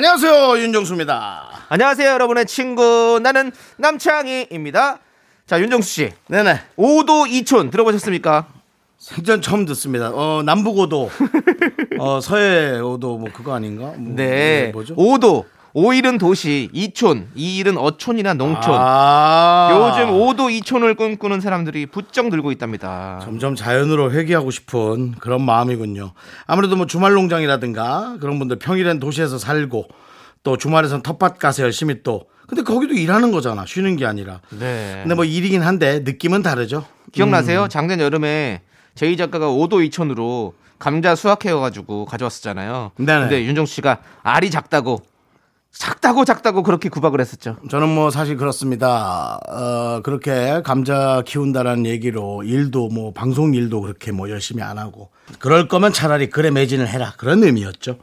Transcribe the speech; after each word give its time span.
안녕하세요 0.00 0.58
윤정수입니다. 0.60 1.66
안녕하세요, 1.68 2.12
여러분의 2.12 2.46
친구. 2.46 3.20
나는 3.22 3.52
남창희입니다. 3.76 4.98
자, 5.44 5.60
윤정수 5.60 5.90
씨. 5.90 6.10
네네. 6.26 6.58
5도 6.78 7.28
2촌 7.30 7.70
들어보셨습니까? 7.70 8.46
생전 8.96 9.42
처음 9.42 9.66
듣습니다. 9.66 10.10
어 10.14 10.42
남북오도, 10.42 11.10
어 12.00 12.18
서해오도 12.18 13.18
뭐 13.18 13.30
그거 13.30 13.52
아닌가? 13.52 13.92
뭐, 13.98 14.14
네. 14.16 14.70
뭐죠? 14.72 14.96
5도. 14.96 15.44
5일은 15.74 16.18
도시, 16.18 16.68
2촌, 16.74 17.26
2일은 17.36 17.76
어촌이나 17.78 18.34
농촌. 18.34 18.74
아 18.76 19.68
요즘 19.72 20.12
5도 20.12 20.60
2촌을 20.60 20.96
꿈꾸는 20.96 21.40
사람들이 21.40 21.86
부쩍 21.86 22.28
늘고 22.28 22.50
있답니다. 22.52 23.20
점점 23.22 23.54
자연으로 23.54 24.12
회귀하고 24.12 24.50
싶은 24.50 25.12
그런 25.12 25.42
마음이군요. 25.42 26.12
아무래도 26.46 26.76
뭐 26.76 26.86
주말 26.86 27.12
농장이라든가 27.12 28.16
그런 28.20 28.38
분들 28.38 28.58
평일엔 28.58 28.98
도시에서 28.98 29.38
살고 29.38 29.88
또 30.42 30.56
주말에선 30.56 31.02
텃밭 31.02 31.38
가서 31.38 31.62
열심히 31.62 32.02
또 32.02 32.24
근데 32.48 32.62
거기도 32.62 32.94
일하는 32.94 33.30
거잖아. 33.30 33.64
쉬는 33.64 33.94
게 33.94 34.06
아니라. 34.06 34.40
네. 34.50 35.00
근데 35.02 35.14
뭐 35.14 35.24
일이긴 35.24 35.62
한데 35.62 36.00
느낌은 36.00 36.42
다르죠. 36.42 36.84
기억나세요? 37.12 37.68
작년 37.68 38.00
여름에 38.00 38.62
제이 38.96 39.16
작가가 39.16 39.46
5도 39.46 39.88
2촌으로 39.88 40.54
감자 40.80 41.14
수확해가지고 41.14 42.06
가져왔었잖아요. 42.06 42.92
네네. 42.96 43.20
근데 43.20 43.44
윤정수 43.44 43.74
씨가 43.74 43.98
알이 44.22 44.50
작다고 44.50 45.02
작다고 45.72 46.24
작다고 46.24 46.62
그렇게 46.62 46.88
구박을 46.88 47.20
했었죠. 47.20 47.56
저는 47.70 47.88
뭐 47.88 48.10
사실 48.10 48.36
그렇습니다. 48.36 49.38
어, 49.48 50.00
그렇게 50.02 50.60
감자 50.64 51.22
키운다라는 51.24 51.86
얘기로 51.86 52.42
일도 52.42 52.88
뭐 52.88 53.12
방송 53.12 53.54
일도 53.54 53.80
그렇게 53.80 54.10
뭐 54.10 54.28
열심히 54.30 54.62
안 54.62 54.78
하고 54.78 55.10
그럴 55.38 55.68
거면 55.68 55.92
차라리 55.92 56.28
글에 56.28 56.50
매진을 56.50 56.88
해라 56.88 57.14
그런 57.16 57.42
의미였죠. 57.44 57.98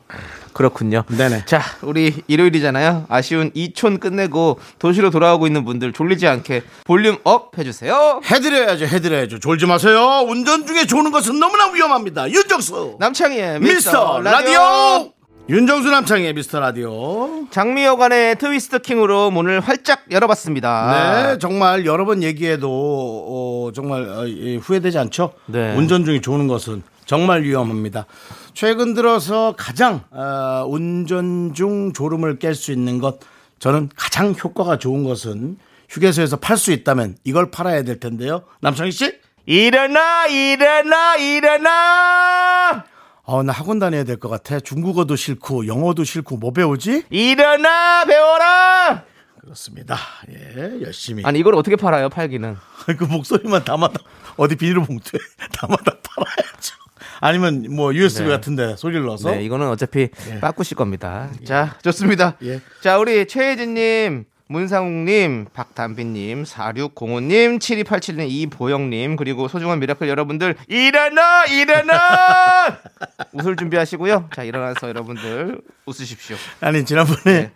그렇군요. 0.54 1.04
네네. 1.10 1.44
자, 1.46 1.62
우리 1.84 2.16
일요일이잖아요. 2.28 3.06
아쉬운 3.10 3.52
2촌 3.52 4.00
끝내고 4.00 4.60
도시로 4.80 5.12
돌아오고 5.12 5.46
있는 5.46 5.66
분들 5.66 5.94
졸리지 5.94 6.26
않게 6.26 6.64
볼륨 6.86 7.18
up 7.26 7.56
해주세요. 7.58 8.22
해드려야죠, 8.26 8.86
해드려야죠. 8.86 9.40
졸지 9.40 9.66
마세요. 9.68 10.26
운전 10.28 10.66
중에 10.66 10.86
조는 10.88 11.12
것은 11.12 11.40
너무나 11.40 11.70
위험합니다. 11.72 12.32
윤정수 12.32 12.96
남창희의 13.00 13.60
미스터 13.60 14.22
라디오. 14.22 15.17
윤정수 15.50 15.90
남창희의 15.90 16.34
미스터 16.34 16.60
라디오. 16.60 17.48
장미여관의 17.52 18.38
트위스트 18.38 18.80
킹으로 18.80 19.32
문을 19.32 19.62
활짝 19.62 20.04
열어봤습니다. 20.12 21.32
네, 21.32 21.38
정말 21.40 21.86
여러 21.86 22.04
번 22.04 22.22
얘기해도 22.22 22.68
어, 22.70 23.72
정말 23.74 24.10
어, 24.10 24.28
예, 24.28 24.58
후회되지 24.58 24.98
않죠. 25.00 25.34
네. 25.46 25.74
운전 25.74 26.04
중에 26.04 26.20
조는 26.20 26.48
것은 26.48 26.84
정말 27.06 27.44
위험합니다. 27.44 28.08
최근 28.54 28.94
들어서 28.94 29.54
가장 29.58 30.02
어, 30.12 30.66
운전 30.68 31.54
중 31.54 31.94
졸음을 31.94 32.40
깰 32.40 32.54
수 32.54 32.74
있는 32.74 33.00
것 33.00 33.20
저는 33.60 33.90
가장 33.96 34.34
효과가 34.34 34.78
좋은 34.80 35.06
것은 35.06 35.58
휴게소에서 35.90 36.38
팔 36.38 36.58
수 36.58 36.74
있다면 36.74 37.16
이걸 37.24 37.52
팔아야 37.52 37.84
될 37.84 38.02
텐데요. 38.02 38.44
남창희 38.60 38.92
씨? 38.92 39.14
일어나, 39.46 40.28
일어나, 40.28 41.16
일어나! 41.16 42.84
어, 43.30 43.44
나 43.44 43.52
학원 43.52 43.78
다녀야 43.78 44.04
될 44.06 44.18
것 44.18 44.30
같아. 44.30 44.60
중국어도 44.60 45.16
싫고 45.18 45.68
영어도 45.68 46.04
싫고 46.06 46.38
뭐 46.38 46.52
배우지? 46.54 47.04
일어나, 47.10 48.06
배워라! 48.06 49.04
그렇습니다. 49.42 49.98
예, 50.30 50.82
열심히. 50.82 51.24
아니, 51.26 51.40
이걸 51.40 51.56
어떻게 51.56 51.76
팔아요, 51.76 52.10
팔기는? 52.10 52.56
그 52.98 53.04
목소리만 53.04 53.64
담아다 53.66 54.00
어디 54.38 54.56
비닐봉투에 54.56 55.20
담아다 55.54 55.84
팔아야죠. 55.84 56.76
아니면 57.20 57.66
뭐 57.76 57.94
USB 57.94 58.24
네. 58.24 58.30
같은데 58.30 58.76
소리를 58.78 59.06
넣어서 59.06 59.32
네, 59.32 59.44
이거는 59.44 59.68
어차피 59.70 60.10
빠꾸실 60.40 60.78
겁니다. 60.78 61.30
자, 61.46 61.78
좋습니다. 61.84 62.38
예. 62.44 62.62
자, 62.82 62.98
우리 62.98 63.28
최혜진님, 63.28 64.26
문상욱님, 64.50 65.48
박담비님, 65.54 66.44
4605님, 66.44 67.60
7287님, 67.60 68.28
이보영님, 68.30 69.16
그리고 69.18 69.48
소중한 69.48 69.80
미라클 69.80 70.08
여러분들, 70.08 70.56
일어나! 70.68 71.46
일어나! 71.46 72.78
웃을 73.34 73.56
준비하시고요. 73.56 74.30
자, 74.34 74.44
일어나서 74.44 74.88
여러분들 74.90 75.60
웃으십시오. 75.86 76.38
아니 76.62 76.86
지난번에 76.86 77.22
네. 77.26 77.52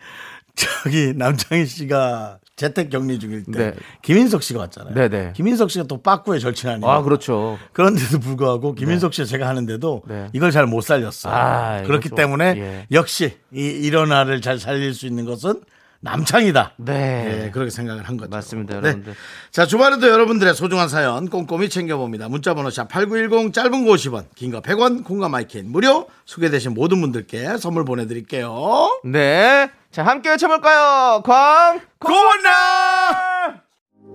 저기 0.53 1.13
남창희 1.15 1.65
씨가 1.65 2.39
재택 2.57 2.89
격리 2.89 3.17
중일 3.19 3.43
때 3.45 3.51
네. 3.51 3.73
김인석 4.01 4.43
씨가 4.43 4.59
왔잖아요. 4.59 4.93
네 4.93 5.07
네. 5.07 5.33
김인석 5.33 5.71
씨가 5.71 5.85
또 5.85 6.01
빠꾸에 6.01 6.39
절친하니까 6.39 6.93
아, 6.93 7.01
그렇죠. 7.01 7.57
그런데도 7.71 8.19
불구하고 8.19 8.75
김인석 8.75 9.13
씨가 9.13 9.25
제가 9.25 9.47
하는데도 9.47 10.03
네. 10.07 10.27
이걸 10.33 10.51
잘 10.51 10.67
못 10.67 10.81
살렸어요. 10.81 11.33
아, 11.33 11.81
그렇기 11.83 12.09
좀, 12.09 12.15
때문에 12.17 12.53
예. 12.57 12.85
역시 12.91 13.37
이 13.53 13.61
일어나를 13.61 14.41
잘 14.41 14.59
살릴 14.59 14.93
수 14.93 15.07
있는 15.07 15.25
것은 15.25 15.61
남창이다. 16.03 16.73
네. 16.77 17.45
예, 17.45 17.51
그렇게 17.51 17.69
생각을 17.69 18.03
한 18.03 18.17
거죠. 18.17 18.29
맞습니다, 18.31 18.81
네. 18.81 18.87
여러분들. 18.87 19.13
자, 19.51 19.65
주말에도 19.67 20.07
여러분들의 20.09 20.55
소중한 20.55 20.89
사연 20.89 21.29
꼼꼼히 21.29 21.69
챙겨봅니다. 21.69 22.27
문자번호 22.27 22.69
샵8910 22.69 23.53
짧은 23.53 23.85
거 23.85 23.91
50원, 23.93 24.25
긴 24.35 24.51
거 24.51 24.61
100원, 24.61 25.03
콩과 25.05 25.29
마이킹 25.29 25.71
무료 25.71 26.07
소개되신 26.25 26.73
모든 26.73 27.01
분들께 27.01 27.57
선물 27.57 27.85
보내드릴게요. 27.85 28.99
네. 29.05 29.69
자, 29.91 30.03
함께 30.03 30.29
외쳐볼까요? 30.29 31.21
광, 31.23 31.81
고나! 31.99 33.61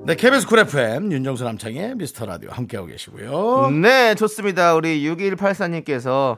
네, 0.06 0.14
KBS 0.14 0.46
Cool 0.46 0.60
FM 0.60 1.10
윤정수 1.12 1.44
남창희의 1.44 1.96
미스터 1.96 2.26
라디오 2.26 2.50
함께하고 2.50 2.88
계시고요. 2.88 3.70
네, 3.70 4.14
좋습니다. 4.14 4.74
우리 4.74 5.02
6184님께서 5.08 6.36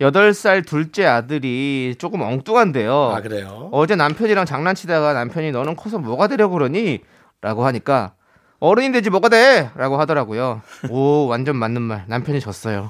8살 0.00 0.64
둘째 0.66 1.04
아들이 1.06 1.96
조금 1.98 2.20
엉뚱한데요. 2.22 2.94
아, 2.94 3.20
그래요? 3.20 3.68
어제 3.72 3.96
남편이랑 3.96 4.46
장난치다가 4.46 5.12
남편이 5.12 5.50
너는 5.52 5.76
커서 5.76 5.98
뭐가 5.98 6.28
되려고 6.28 6.54
그러니? 6.54 7.00
라고 7.40 7.66
하니까 7.66 8.14
어른이 8.60 8.92
되지 8.92 9.10
뭐가 9.10 9.28
돼? 9.28 9.70
라고 9.76 9.98
하더라고요. 9.98 10.62
오, 10.90 11.26
완전 11.26 11.56
맞는 11.56 11.82
말. 11.82 12.04
남편이 12.06 12.40
졌어요. 12.40 12.88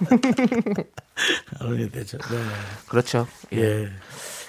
어른이 1.60 1.90
되죠. 1.90 2.18
네. 2.18 2.36
그렇죠. 2.88 3.26
예. 3.52 3.58
예. 3.58 3.88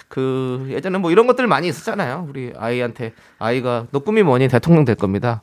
그 0.08 0.66
예전에 0.70 0.98
뭐 0.98 1.10
이런 1.10 1.26
것들 1.26 1.46
많이 1.46 1.68
있었잖아요. 1.68 2.26
우리 2.28 2.52
아이한테 2.56 3.12
아이가 3.38 3.86
너 3.90 3.98
꿈이 4.00 4.22
뭐니 4.22 4.48
대통령 4.48 4.84
될 4.84 4.94
겁니다. 4.94 5.42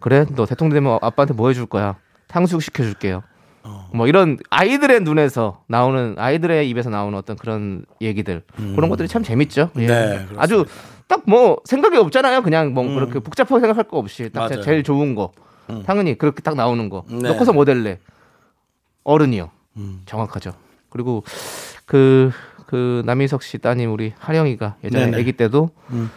그래 0.00 0.26
너 0.36 0.44
대통령 0.46 0.74
되면 0.74 0.98
아빠한테 1.00 1.32
뭐 1.34 1.48
해줄 1.48 1.66
거야? 1.66 1.96
탕수육 2.28 2.62
시켜줄게요. 2.62 3.22
어. 3.64 3.90
뭐 3.94 4.06
이런 4.06 4.38
아이들의 4.50 5.00
눈에서 5.00 5.62
나오는 5.66 6.14
아이들의 6.18 6.68
입에서 6.70 6.90
나오는 6.90 7.18
어떤 7.18 7.36
그런 7.36 7.84
얘기들 8.00 8.42
그런 8.56 8.88
것들이 8.90 9.08
참 9.08 9.22
재밌죠. 9.22 9.70
예. 9.76 9.80
음. 9.80 9.86
네, 9.86 10.04
그렇습니다. 10.04 10.32
음. 10.34 10.40
아주 10.40 10.64
딱 11.08 11.22
뭐 11.26 11.58
생각이 11.64 11.96
없잖아요. 11.96 12.42
그냥 12.42 12.74
뭐 12.74 12.86
그렇게 12.86 13.18
복잡하게 13.18 13.60
생각할 13.60 13.84
거 13.84 13.98
없이 13.98 14.30
딱 14.32 14.40
맞아요. 14.40 14.58
음. 14.58 14.62
제일 14.62 14.82
좋은 14.82 15.14
거 15.14 15.32
당연히 15.86 16.16
그렇게 16.16 16.42
딱 16.42 16.54
나오는 16.54 16.88
거. 16.88 17.04
네. 17.08 17.32
뭐 17.52 17.64
될래? 17.64 17.98
어른이요. 19.04 19.50
음. 19.76 20.02
정확하죠. 20.06 20.52
그리고 20.90 21.24
그, 21.86 22.30
그 22.66 23.02
남희석 23.04 23.42
씨 23.42 23.58
따님 23.58 23.92
우리 23.92 24.12
하령이가 24.18 24.76
예전에 24.84 25.06
네네. 25.06 25.20
아기 25.20 25.32
때도 25.32 25.70
음. 25.90 26.10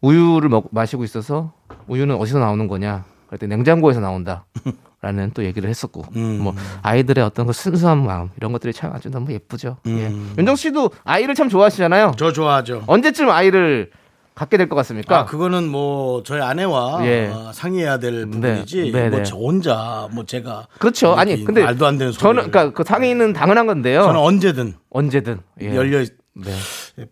우유를 0.00 0.48
먹, 0.48 0.68
마시고 0.70 1.04
있어서 1.04 1.52
우유는 1.86 2.16
어디서 2.16 2.38
나오는 2.38 2.68
거냐? 2.68 3.04
그랬더니 3.28 3.50
냉장고에서 3.50 4.00
나온다. 4.00 4.44
라는 5.06 5.30
또 5.34 5.44
얘기를 5.44 5.70
했었고 5.70 6.02
음. 6.16 6.40
뭐 6.42 6.54
아이들의 6.82 7.22
어떤 7.24 7.46
그 7.46 7.52
순수한 7.52 8.04
마음 8.04 8.30
이런 8.38 8.50
것들이 8.50 8.72
참 8.72 8.92
아주 8.92 9.08
너무 9.08 9.32
예쁘죠. 9.32 9.76
예. 9.86 9.90
음. 10.08 10.34
윤정 10.36 10.56
씨도 10.56 10.90
아이를 11.04 11.36
참 11.36 11.48
좋아하시잖아요. 11.48 12.14
저 12.18 12.32
좋아하죠. 12.32 12.82
언제쯤 12.88 13.30
아이를 13.30 13.90
갖게 14.34 14.56
될 14.56 14.68
것 14.68 14.74
같습니까? 14.76 15.20
아, 15.20 15.24
그거는 15.24 15.68
뭐 15.68 16.24
저희 16.24 16.40
아내와 16.40 17.06
예. 17.06 17.28
어, 17.32 17.52
상의해야 17.54 17.98
될 17.98 18.26
부분이지. 18.26 18.90
네, 18.92 19.08
뭐 19.08 19.18
네. 19.20 19.24
저 19.24 19.36
혼자 19.36 20.08
뭐 20.10 20.24
제가 20.26 20.66
그렇죠. 20.80 21.14
아니 21.14 21.44
근데 21.44 21.62
말도 21.62 21.86
안 21.86 21.98
되는 21.98 22.12
저는. 22.12 22.50
그러니까 22.50 22.72
그 22.72 22.82
상의는 22.84 23.32
당연한 23.32 23.66
건데요. 23.68 24.02
저는 24.02 24.18
언제든 24.20 24.74
언제든 24.90 25.38
예. 25.62 25.74
열려 25.76 26.00
있, 26.02 26.10
네. 26.34 26.52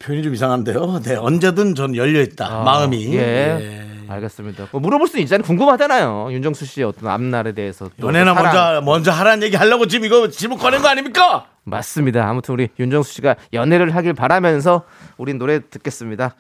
표현이 0.01 0.25
좀 0.25 0.35
이상한데요. 0.35 1.01
네, 1.05 1.15
언제든 1.15 1.77
저는 1.77 1.95
열려 1.97 2.21
있다. 2.23 2.47
아, 2.47 2.65
마음이. 2.65 3.15
예. 3.15 3.87
예. 4.07 4.13
알겠습니다. 4.13 4.69
뭐 4.73 4.81
물어볼 4.81 5.09
수 5.09 5.19
있잖아요. 5.21 5.45
궁금하잖아요. 5.45 6.29
윤정수 6.33 6.65
씨의 6.67 6.87
어떤 6.87 7.09
앞날에 7.11 7.53
대해서. 7.53 7.91
또 8.01 8.09
연애나. 8.09 8.35
먼저 8.35 8.83
먼저 8.85 9.11
하라는 9.11 9.43
얘기 9.43 9.57
하려고 9.57 9.87
지금 9.87 10.07
이거 10.07 10.29
집을 10.29 10.59
꺼낸 10.59 10.83
거 10.83 10.89
아닙니까? 10.89 11.47
맞습니다. 11.65 12.29
아무튼 12.29 12.55
우리 12.55 12.69
윤정수 12.79 13.13
씨가 13.15 13.37
연애를 13.53 13.95
하길 13.95 14.15
바라면서 14.15 14.85
우린 15.17 15.39
노래 15.39 15.61
듣겠습니다. 15.69 16.35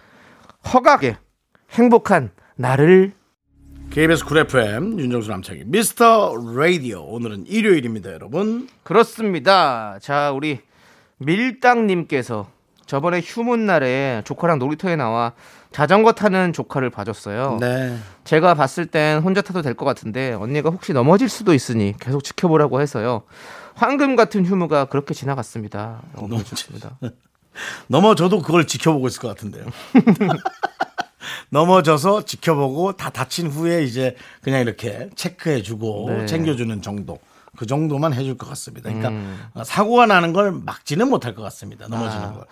허각의 0.72 1.16
행복한 1.72 2.31
나를 2.56 3.12
KBS 3.90 4.25
Cool 4.25 4.38
FM 4.38 4.99
윤정수 4.99 5.31
남창희 5.31 5.64
미스터 5.67 6.34
라디오 6.56 7.02
오늘은 7.05 7.46
일요일입니다 7.46 8.12
여러분 8.12 8.69
그렇습니다. 8.82 9.99
자, 10.00 10.32
우리 10.32 10.60
밀당님께서 11.19 12.49
저번에 12.86 13.20
휴무 13.20 13.67
날에 13.66 14.22
조카랑 14.25 14.58
놀이터에 14.58 14.96
나와 14.96 15.32
자전거 15.72 16.12
타는 16.12 16.52
조카를 16.52 16.90
봐줬어요. 16.90 17.58
네 17.60 17.96
제가 18.25 18.54
봤을 18.54 18.86
땐 18.86 19.20
혼자 19.20 19.40
타도 19.42 19.62
될 19.62 19.75
것 19.75 19.84
같은데 19.84 20.32
언니가 20.34 20.70
혹시 20.70 20.92
넘어질 20.92 21.28
수도 21.28 21.52
있으니 21.54 21.94
계속 21.98 22.22
지켜보라고 22.22 22.81
해서요. 22.81 23.22
황금 23.75 24.14
같은 24.16 24.44
휴무가 24.46 24.84
그렇게 24.84 25.14
지나갔습니다. 25.14 26.02
보내주셨습니다. 26.16 26.98
넘어져도 27.88 28.40
그걸 28.40 28.66
지켜보고 28.66 29.06
있을 29.06 29.20
것 29.20 29.28
같은데요 29.28 29.64
넘어져서 31.50 32.25
지켜보고 32.25 32.94
다 32.96 33.10
다친 33.10 33.46
후에 33.48 33.84
이제 33.84 34.16
그냥 34.42 34.60
이렇게 34.60 35.08
체크해주고 35.14 36.06
네. 36.10 36.26
챙겨주는 36.26 36.82
정도 36.82 37.19
그 37.56 37.67
정도만 37.67 38.12
해줄 38.12 38.37
것 38.37 38.49
같습니다 38.49 38.89
그러니까 38.91 39.11
음. 39.11 39.39
사고가 39.65 40.06
나는 40.06 40.33
걸 40.33 40.53
막지는 40.53 41.09
못할 41.09 41.35
것 41.35 41.43
같습니다 41.43 41.89
넘어지는 41.89 42.27
아. 42.27 42.33
걸 42.33 42.45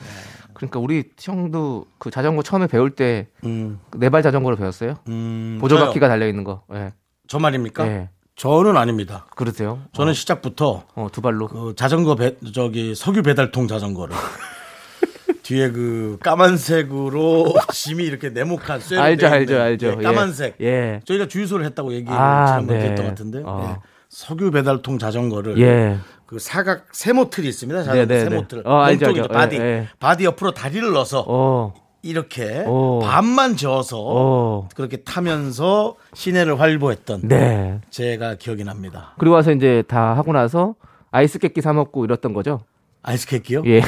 그러니까 0.54 0.78
우리 0.78 1.04
형도 1.20 1.86
그 1.98 2.10
자전거 2.10 2.42
처음에 2.42 2.66
배울 2.68 2.90
때 2.90 3.28
음, 3.44 3.80
네발 3.96 4.22
자전거로 4.22 4.56
배웠어요? 4.56 4.98
음, 5.08 5.58
보조바퀴가 5.60 6.08
달려 6.08 6.28
있는 6.28 6.44
거. 6.44 6.62
예. 6.72 6.92
저 7.26 7.38
말입니까? 7.38 7.86
예. 7.86 8.08
저는 8.36 8.76
아닙니다. 8.76 9.26
그러세요? 9.36 9.80
저는 9.92 10.14
시작부터 10.14 10.84
어, 10.94 11.08
두 11.12 11.20
발로. 11.20 11.48
그 11.48 11.74
자전거 11.76 12.14
배, 12.14 12.36
저기 12.54 12.94
석유 12.94 13.22
배달통 13.22 13.68
자전거를 13.68 14.14
뒤에 15.42 15.70
그 15.70 16.18
까만색으로 16.22 17.54
짐이 17.72 18.04
이렇게 18.04 18.30
네모칸 18.30 18.80
쇠로 18.80 19.02
알죠, 19.02 19.28
돼 19.28 19.32
알죠, 19.32 19.60
알죠. 19.60 19.96
예, 19.98 20.02
까만색. 20.02 20.56
예. 20.60 21.00
저희가 21.04 21.26
주유소를 21.28 21.66
했다고 21.66 21.92
얘기를 21.92 22.12
아, 22.14 22.46
지난번에 22.46 22.78
네. 22.78 22.84
했던 22.90 23.04
것 23.04 23.10
같은데 23.10 23.42
어. 23.44 23.78
예. 23.78 23.91
석유 24.12 24.50
배달통 24.50 24.98
자전거를 24.98 25.58
예. 25.58 25.96
그 26.26 26.38
사각 26.38 26.84
세모 26.92 27.30
틀이 27.30 27.48
있습니다. 27.48 27.82
네, 27.94 28.06
네, 28.06 28.06
네. 28.06 28.20
세모 28.20 28.46
틀. 28.46 28.62
어, 28.66 28.80
알죠, 28.82 29.06
알죠. 29.06 29.28
body. 29.28 29.56
예, 29.56 29.60
예. 29.60 29.88
body 29.98 30.24
옆으로 30.26 30.52
다리를 30.52 30.92
넣어서 30.92 31.24
어. 31.26 31.72
이렇게 32.02 32.60
오. 32.66 33.00
반만 33.02 33.56
저어서 33.56 33.96
어. 33.98 34.68
그렇게 34.74 34.98
타면서 34.98 35.96
시내를 36.12 36.60
활보했던 36.60 37.22
네. 37.24 37.80
제가 37.88 38.34
기억이 38.34 38.64
납니다. 38.64 39.14
그리고 39.18 39.34
와서 39.34 39.50
이제 39.50 39.82
다 39.88 40.14
하고 40.14 40.32
나서 40.34 40.74
아이스 41.10 41.38
깨끼 41.38 41.62
사 41.62 41.72
먹고 41.72 42.04
이랬던 42.04 42.34
거죠? 42.34 42.60
아이스케키요? 43.02 43.62
예. 43.66 43.80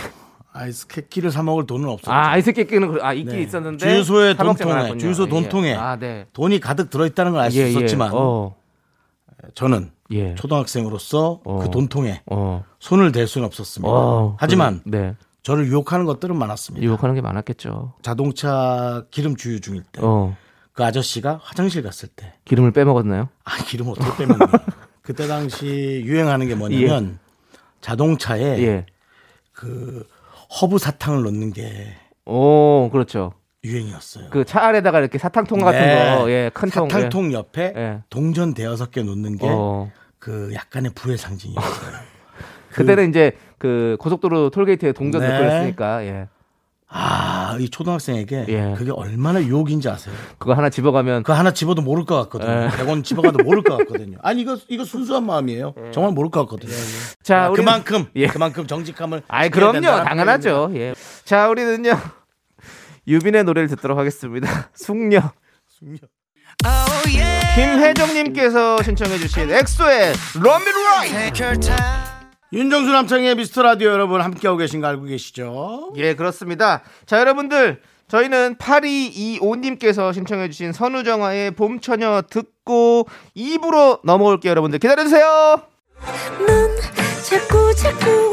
아이스케키를 0.54 1.32
사 1.32 1.42
먹을 1.42 1.66
돈은 1.66 1.86
없었죠. 1.88 2.10
아, 2.12 2.30
아이스 2.30 2.52
그- 2.52 2.98
아, 3.02 3.12
있긴 3.12 3.36
네. 3.36 3.42
있었는데 3.42 3.86
주유소에 3.86 4.34
돈통에. 4.34 4.96
주유소 4.96 5.24
예. 5.24 5.28
돈통에. 5.28 5.74
아, 5.74 5.96
네. 5.96 6.26
돈이 6.32 6.60
가득 6.60 6.88
들어 6.90 7.04
있다는 7.06 7.32
걸 7.32 7.42
알수 7.42 7.58
예, 7.58 7.64
예. 7.64 7.68
있었지만 7.70 8.10
어. 8.14 8.54
저는 9.54 9.90
예. 10.12 10.34
초등학생으로서 10.34 11.40
어. 11.44 11.58
그 11.60 11.70
돈통에 11.70 12.22
어. 12.30 12.64
손을 12.80 13.12
댈 13.12 13.26
수는 13.26 13.46
없었습니다. 13.46 13.90
어. 13.92 14.36
하지만 14.38 14.80
그- 14.84 14.90
네. 14.90 15.14
저를 15.42 15.66
유혹하는 15.66 16.06
것들은 16.06 16.36
많았습니다. 16.36 16.84
유혹하는 16.84 17.14
게 17.14 17.20
많았겠죠. 17.20 17.94
자동차 18.02 19.04
기름 19.10 19.36
주유 19.36 19.60
중일 19.60 19.82
때그 19.92 20.06
어. 20.06 20.36
아저씨가 20.76 21.38
화장실 21.42 21.82
갔을 21.82 22.08
때 22.08 22.32
기름을 22.46 22.72
빼먹었나요? 22.72 23.28
아, 23.44 23.56
기름 23.64 23.88
어떻게 23.88 24.16
빼먹냐. 24.26 24.46
그때 25.02 25.26
당시 25.26 26.02
유행하는 26.04 26.48
게 26.48 26.54
뭐냐면 26.54 27.18
자동차에 27.82 28.40
예. 28.62 28.86
그 29.52 30.06
허브 30.60 30.78
사탕을 30.78 31.22
넣는 31.24 31.52
게 31.52 31.94
오, 32.24 32.88
그렇죠. 32.90 33.34
유행이었어요. 33.64 34.30
그 34.30 34.44
차 34.44 34.62
안에다가 34.66 35.00
이렇게 35.00 35.18
사탕통 35.18 35.60
같은 35.60 35.80
네. 35.80 36.16
거, 36.16 36.30
예, 36.30 36.50
큰 36.52 36.70
통. 36.70 36.88
사탕통 36.88 37.32
옆에 37.32 37.72
예. 37.76 37.98
동전 38.10 38.54
대여섯 38.54 38.90
개 38.90 39.02
놓는 39.02 39.38
게 39.38 39.46
어. 39.48 39.90
그 40.18 40.50
약간의 40.54 40.92
부의 40.94 41.16
상징이었어요. 41.18 41.96
그 42.72 42.84
때는 42.84 43.08
이제 43.10 43.32
그 43.58 43.96
고속도로 44.00 44.50
톨게이트에 44.50 44.92
동전 44.92 45.22
네. 45.22 45.28
넣고 45.28 45.44
했으니까, 45.44 46.04
예. 46.04 46.28
아, 46.96 47.56
이 47.58 47.68
초등학생에게 47.70 48.44
예. 48.48 48.74
그게 48.76 48.92
얼마나 48.92 49.42
유혹인지 49.42 49.88
아세요? 49.88 50.14
그거 50.38 50.52
하나 50.54 50.68
집어가면 50.70 51.22
그거 51.24 51.32
하나 51.36 51.52
집어도 51.52 51.82
모를 51.82 52.04
것 52.04 52.16
같거든요. 52.24 52.64
예. 52.64 52.68
100원 52.68 53.02
집어가도 53.02 53.42
모를 53.42 53.62
것 53.62 53.76
같거든요. 53.78 54.18
아니, 54.22 54.42
이거, 54.42 54.56
이거 54.68 54.84
순수한 54.84 55.24
마음이에요. 55.26 55.74
정말 55.92 56.12
모를 56.12 56.30
것 56.30 56.40
같거든요. 56.42 56.72
자, 57.22 57.44
아, 57.44 57.48
우리 57.48 57.56
그만큼, 57.56 58.06
예. 58.14 58.26
그만큼 58.28 58.66
정직함을. 58.66 59.22
아이 59.26 59.48
지켜야 59.48 59.70
그럼요 59.72 59.80
된다는 59.80 60.04
당연하죠 60.04 60.70
예. 60.74 60.94
자 61.24 61.48
우리는요 61.48 61.96
유빈의 63.06 63.44
노래를 63.44 63.68
듣도록 63.68 63.98
하겠습니다. 63.98 64.70
숙녀. 64.74 65.20
김혜정님께서 67.54 68.82
신청해주신 68.82 69.50
엑소의 69.50 70.12
러미라이 70.42 71.32
윤정수 72.52 72.90
남창의 72.92 73.34
미스터 73.34 73.62
라디오 73.62 73.90
여러분 73.90 74.20
함께하고 74.20 74.56
계신 74.58 74.80
거 74.80 74.86
알고 74.86 75.04
계시죠? 75.04 75.92
예 75.96 76.14
그렇습니다. 76.14 76.82
자 77.06 77.18
여러분들 77.18 77.80
저희는 78.08 78.56
8225님께서 78.56 80.12
신청해주신 80.14 80.72
선우정아의 80.72 81.52
봄처녀 81.52 82.22
듣고 82.30 83.08
2부로 83.36 84.00
넘어올게요 84.04 84.50
여러분들. 84.50 84.78
기다려주세요. 84.78 85.62
넌 86.46 86.76
자꾸 87.22 87.74
자꾸 87.74 88.24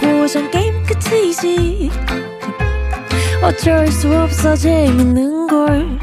고정 0.00 0.50
게임 0.50 0.74
끝이지. 0.84 1.90
어쩔 3.42 3.86
수 3.88 4.12
없어 4.16 4.54
재밌는 4.56 5.46
걸. 5.46 5.98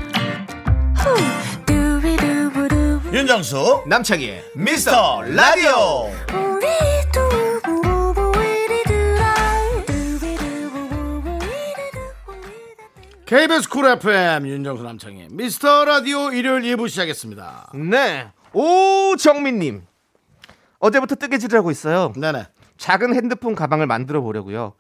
후. 0.96 1.66
두비두부두. 1.66 3.02
윤정수 3.14 3.84
남창희의 3.88 4.44
미스터 4.56 5.22
라디오. 5.24 6.10
KBS 13.26 13.70
Cool 13.70 13.86
FM 13.88 14.46
윤정수 14.48 14.84
남창희의 14.84 15.30
미스터 15.32 15.86
라디오 15.86 16.32
일요일 16.32 16.62
2부 16.76 16.88
시작했습니다. 16.90 17.72
네 17.90 18.28
오정민님 18.54 19.84
어제부터 20.80 21.16
뜨개질을 21.16 21.58
하고 21.58 21.72
있어요 21.72 22.14
네네. 22.16 22.46
작은 22.78 23.16
핸드폰 23.16 23.56
가방을 23.56 23.88
만들어 23.88 24.22
보려고요. 24.22 24.74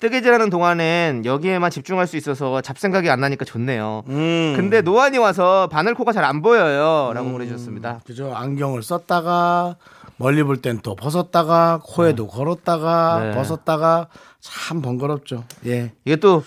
뜨개질하는 0.00 0.48
동안엔 0.48 1.26
여기에만 1.26 1.70
집중할 1.70 2.06
수 2.06 2.16
있어서 2.16 2.62
잡생각이 2.62 3.10
안 3.10 3.20
나니까 3.20 3.44
좋네요. 3.44 4.04
음. 4.08 4.54
근데 4.56 4.80
노안이 4.80 5.18
와서 5.18 5.68
바늘코가 5.70 6.12
잘 6.12 6.24
안 6.24 6.40
보여요.라고 6.40 7.30
보내주셨습니다. 7.32 8.00
그죠. 8.06 8.32
안경을 8.34 8.82
썼다가 8.82 9.76
멀리 10.16 10.42
볼 10.42 10.56
땐 10.62 10.80
또 10.82 10.94
벗었다가 10.96 11.80
코에도 11.82 12.26
걸었다가 12.28 13.20
네. 13.24 13.30
벗었다가 13.34 14.08
참 14.40 14.80
번거롭죠. 14.80 15.44
예. 15.66 15.92
이게 16.06 16.16
또 16.16 16.42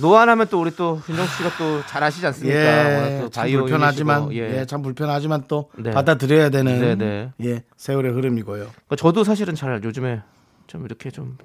노안하면 0.00 0.48
또 0.50 0.60
우리 0.60 0.74
또 0.74 1.00
윤정수 1.08 1.36
씨가 1.36 1.56
또 1.56 1.82
잘 1.86 2.02
아시지 2.02 2.26
않습니까? 2.26 2.58
예. 2.58 3.20
또 3.20 3.28
참 3.28 3.50
불편하지만 3.50 4.32
예. 4.32 4.60
예. 4.60 4.66
참 4.66 4.82
불편하지만 4.82 5.44
또 5.48 5.70
네. 5.76 5.90
받아들여야 5.92 6.50
되는 6.50 6.80
네, 6.80 6.94
네. 6.96 7.32
예. 7.44 7.62
세월의 7.76 8.12
흐름이고요. 8.12 8.64
그러니까 8.64 8.96
저도 8.96 9.24
사실은 9.24 9.54
잘 9.54 9.82
요즘에 9.84 10.22
좀 10.66 10.84
이렇게 10.84 11.10
좀 11.10 11.36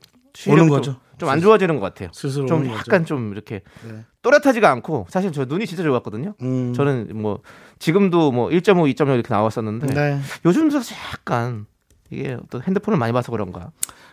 오는 0.48 0.58
좀- 0.64 0.70
거죠. 0.70 0.96
좀 1.18 1.28
안 1.30 1.42
좋아지는 1.42 1.76
것 1.76 1.82
같아요. 1.82 2.10
스스로 2.14 2.46
좀 2.46 2.66
약간 2.68 3.02
거죠. 3.02 3.06
좀 3.06 3.34
이렇게 3.34 3.62
네. 3.86 4.06
또렷하지가 4.22 4.72
않고 4.72 5.08
사실 5.10 5.34
저 5.34 5.44
눈이 5.46 5.68
진짜 5.68 5.84
좋았거든요. 5.84 6.34
음. 6.42 6.74
저는 6.74 7.10
뭐 7.14 7.40
지금도 7.78 8.32
뭐 8.32 8.48
1.5, 8.50 8.94
2.0 8.96 9.14
이렇게 9.16 9.28
나왔었는데 9.34 9.88
네. 9.88 10.20
요즘 10.46 10.70
들어서 10.70 10.96
약간 11.14 11.66
이게 12.10 12.38
어떤 12.42 12.62
핸드폰을 12.64 12.98
많이 12.98 13.12
봐서 13.12 13.32
그런가. 13.34 13.72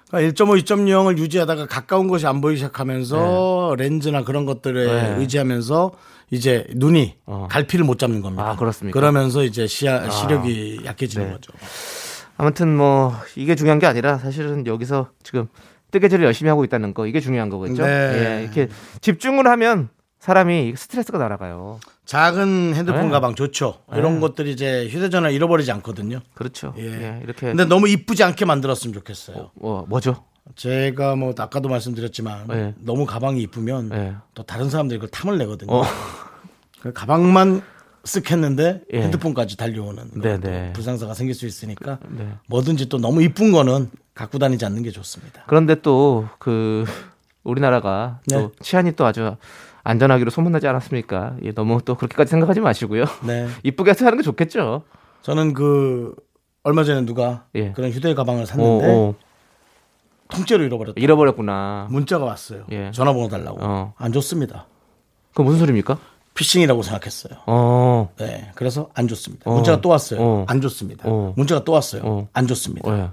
그러니까 0.08 0.44
1.5, 0.44 0.62
2.0을 0.62 1.18
유지하다가 1.18 1.66
가까운 1.66 2.08
것이 2.08 2.26
안 2.26 2.40
보이기 2.40 2.58
시작하면서 2.58 3.74
렌즈나 3.78 4.22
그런 4.24 4.44
것들에 4.46 4.86
네. 4.86 5.16
의지하면서 5.18 5.92
이제 6.30 6.66
눈이 6.74 7.16
어. 7.26 7.48
갈피를 7.50 7.84
못 7.84 7.98
잡는 7.98 8.22
겁니다. 8.22 8.50
아, 8.50 8.56
그렇습니까? 8.56 8.98
그러면서 8.98 9.44
이제 9.44 9.66
시야, 9.66 10.08
시력이 10.08 10.80
약해지는 10.84 11.26
네. 11.26 11.32
거죠. 11.32 11.52
아무튼 12.36 12.76
뭐 12.76 13.14
이게 13.34 13.54
중요한 13.54 13.78
게 13.78 13.86
아니라 13.86 14.18
사실은 14.18 14.66
여기서 14.66 15.10
지금 15.22 15.48
뜨개질을 15.90 16.24
열심히 16.24 16.48
하고 16.48 16.64
있다는 16.64 16.94
거 16.94 17.06
이게 17.06 17.20
중요한 17.20 17.48
거겠죠. 17.48 17.82
네. 17.82 18.38
예, 18.38 18.42
이렇게 18.42 18.68
집중을 19.00 19.46
하면 19.46 19.88
사람이 20.26 20.74
스트레스가 20.76 21.18
날아가요. 21.18 21.78
작은 22.04 22.74
핸드폰 22.74 23.02
네. 23.02 23.10
가방 23.10 23.36
좋죠. 23.36 23.76
이런 23.94 24.18
것들이 24.18 24.50
이제 24.50 24.88
휴대전화 24.88 25.30
잃어버리지 25.30 25.70
않거든요. 25.70 26.18
그렇죠. 26.34 26.74
예. 26.78 26.82
예, 26.82 27.20
이렇게 27.22 27.46
근데 27.46 27.64
너무 27.64 27.88
이쁘지 27.88 28.24
않게 28.24 28.44
만들었으면 28.44 28.92
좋겠어요. 28.92 29.52
뭐 29.54 29.86
뭐죠? 29.88 30.24
제가 30.56 31.14
뭐 31.14 31.32
아까도 31.38 31.68
말씀드렸지만 31.68 32.48
네. 32.48 32.74
너무 32.80 33.06
가방이 33.06 33.40
이쁘면 33.42 33.88
네. 33.90 34.16
또 34.34 34.42
다른 34.42 34.68
사람들이 34.68 34.98
그걸 34.98 35.10
탐을 35.10 35.38
내거든요. 35.38 35.72
어. 35.72 35.84
그 36.80 36.92
가방만 36.92 37.62
쓱 38.02 38.28
했는데 38.28 38.82
예. 38.92 39.02
핸드폰까지 39.02 39.56
달려오는 39.56 40.10
네네. 40.20 40.66
또 40.66 40.72
불상사가 40.72 41.14
생길 41.14 41.36
수 41.36 41.46
있으니까 41.46 42.00
네. 42.08 42.32
뭐든지 42.48 42.88
또 42.88 42.98
너무 42.98 43.22
이쁜 43.22 43.52
거는 43.52 43.90
갖고 44.12 44.40
다니지 44.40 44.64
않는 44.64 44.82
게 44.82 44.90
좋습니다. 44.90 45.44
그런데 45.46 45.76
또 45.76 46.28
그 46.40 46.84
우리나라가 47.44 48.18
네. 48.26 48.38
또 48.38 48.52
치안이 48.60 48.96
또 48.96 49.06
아주 49.06 49.36
안전하기로 49.86 50.30
소문나지 50.30 50.66
않았습니까? 50.66 51.36
예, 51.44 51.52
너무 51.52 51.80
또 51.84 51.94
그렇게까지 51.94 52.30
생각하지 52.30 52.60
마시고요. 52.60 53.04
네. 53.24 53.46
이쁘게 53.62 53.92
하는 53.98 54.16
게 54.16 54.22
좋겠죠. 54.22 54.82
저는 55.22 55.54
그 55.54 56.14
얼마 56.64 56.82
전에 56.82 57.04
누가 57.04 57.46
예. 57.54 57.70
그런 57.72 57.90
휴대 57.92 58.12
가방을 58.14 58.42
어, 58.42 58.46
샀는데 58.46 58.86
어, 58.88 59.14
통째로 60.28 60.64
잃어버렸다. 60.64 61.00
잃어버렸구나. 61.00 61.86
문자가 61.90 62.24
왔어요. 62.24 62.64
예. 62.72 62.90
전화번호 62.90 63.28
달라고. 63.28 63.58
어. 63.60 63.94
안 63.96 64.12
줬습니다. 64.12 64.66
그 65.34 65.42
무슨 65.42 65.60
소리입니까? 65.60 65.98
피싱이라고 66.34 66.82
생각했어요. 66.82 67.38
어, 67.46 68.12
네. 68.18 68.50
그래서 68.56 68.90
안 68.92 69.06
줬습니다. 69.06 69.48
어. 69.48 69.54
문자가 69.54 69.80
또 69.80 69.88
왔어요. 69.88 70.20
어. 70.20 70.44
안 70.48 70.60
줬습니다. 70.60 71.08
어. 71.08 71.32
문자가 71.36 71.64
또 71.64 71.72
왔어요. 71.72 72.02
어. 72.04 72.28
안 72.32 72.46
줬습니다. 72.46 72.98
예, 72.98 73.10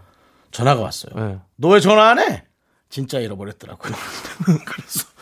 전화가 0.52 0.82
왔어요. 0.82 1.14
예. 1.18 1.40
너왜 1.56 1.80
전화 1.80 2.10
안 2.10 2.20
해? 2.20 2.44
진짜 2.90 3.20
잃어버렸더라고요. 3.20 3.94
그래서 4.66 5.13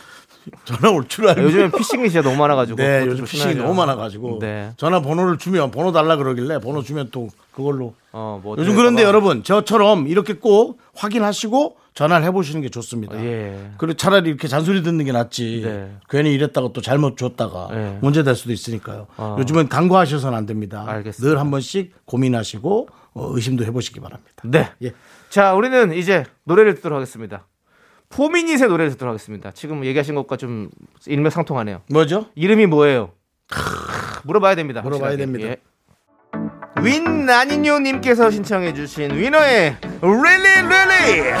전화 0.64 0.90
올 0.90 1.06
줄 1.08 1.28
알고. 1.28 1.42
요즘엔 1.42 1.72
피싱이 1.72 2.10
진짜 2.10 2.22
너무 2.28 2.36
많아가지고. 2.40 2.76
네, 2.76 3.04
요즘 3.06 3.24
피싱이. 3.24 3.54
너무 3.54 3.74
많아가지고 3.74 4.38
네. 4.40 4.72
전화 4.76 5.00
번호를 5.00 5.38
주면 5.38 5.70
번호 5.70 5.92
달라 5.92 6.16
그러길래 6.16 6.58
번호 6.60 6.82
주면 6.82 7.08
또 7.12 7.28
그걸로 7.52 7.94
어, 8.12 8.40
뭐 8.42 8.56
요즘 8.58 8.74
그런데 8.76 9.02
봐. 9.02 9.08
여러분 9.08 9.42
저처럼 9.42 10.06
이렇게 10.08 10.34
꼭 10.34 10.78
확인하시고 10.94 11.76
전화를 11.94 12.24
해보시는 12.26 12.62
게 12.62 12.70
좋습니다. 12.70 13.22
예. 13.22 13.70
그리고 13.76 13.94
차라리 13.94 14.28
이렇게 14.30 14.48
잔소리 14.48 14.82
듣는 14.82 15.04
게 15.04 15.12
낫지. 15.12 15.60
네. 15.64 15.90
괜히 16.08 16.32
이랬다가 16.32 16.70
또 16.72 16.80
잘못 16.80 17.16
줬다가 17.18 17.68
네. 17.70 17.98
문제 18.00 18.22
될 18.22 18.34
수도 18.34 18.52
있으니까요. 18.52 19.08
어. 19.18 19.36
요즘은 19.38 19.68
간과하셔서는 19.68 20.36
안 20.36 20.46
됩니다. 20.46 20.84
알겠습니다. 20.88 21.28
늘 21.34 21.38
한 21.38 21.50
번씩 21.50 21.92
고민하시고 22.06 22.88
어, 23.14 23.28
의심도 23.34 23.64
해보시기 23.64 24.00
바랍니다. 24.00 24.30
네. 24.44 24.70
예. 24.82 24.92
자, 25.28 25.52
우리는 25.54 25.92
이제 25.92 26.24
노래를 26.44 26.74
듣도록 26.76 26.96
하겠습니다. 26.96 27.46
포미닛의 28.12 28.68
노래를 28.68 28.90
듣도록 28.92 29.12
하겠습니다. 29.12 29.50
지금 29.52 29.84
얘기하신 29.84 30.14
것과 30.14 30.36
좀 30.36 30.68
일맥상통하네요. 31.06 31.82
뭐죠? 31.90 32.26
이름이 32.34 32.66
뭐예요? 32.66 33.10
물어봐야 34.24 34.54
됩니다. 34.54 34.82
물어봐야 34.82 35.10
확실하게. 35.12 35.16
됩니다. 35.32 35.48
예. 35.48 35.56
윈 36.82 37.26
나니뇨님께서 37.26 38.30
신청해주신 38.30 39.16
위너의 39.16 39.76
Really 40.00 40.66
Really. 40.66 41.38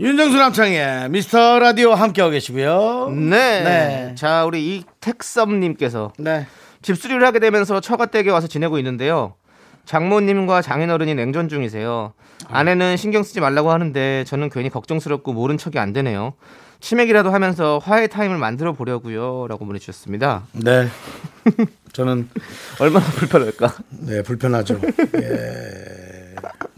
윤정수 0.00 0.36
남창의 0.36 1.08
미스터 1.10 1.58
라디오 1.58 1.92
함께하고 1.92 2.30
계시고요. 2.32 3.10
네. 3.10 3.62
네. 3.64 4.14
자, 4.16 4.44
우리 4.44 4.76
이택섭님께서 4.76 6.12
네. 6.18 6.46
집수리를 6.82 7.24
하게 7.26 7.40
되면서 7.40 7.80
처가댁에 7.80 8.30
와서 8.30 8.46
지내고 8.46 8.78
있는데요. 8.78 9.34
장모님과 9.92 10.60
장인어른이 10.60 11.14
냉전 11.14 11.48
중이세요. 11.48 12.12
아내는 12.48 12.98
신경 12.98 13.22
쓰지 13.22 13.40
말라고 13.40 13.70
하는데 13.72 14.22
저는 14.24 14.50
괜히 14.50 14.68
걱정스럽고 14.68 15.32
모른 15.32 15.56
척이 15.56 15.78
안 15.78 15.94
되네요. 15.94 16.34
치맥이라도 16.80 17.30
하면서 17.30 17.78
화해 17.82 18.06
타임을 18.06 18.36
만들어 18.36 18.74
보려고요. 18.74 19.46
라고 19.48 19.64
보내주셨습니다. 19.64 20.44
네. 20.52 20.88
저는 21.94 22.28
얼마나 22.80 23.06
불편할까? 23.06 23.74
네 24.06 24.22
불편하죠. 24.22 24.78
예. 25.22 26.34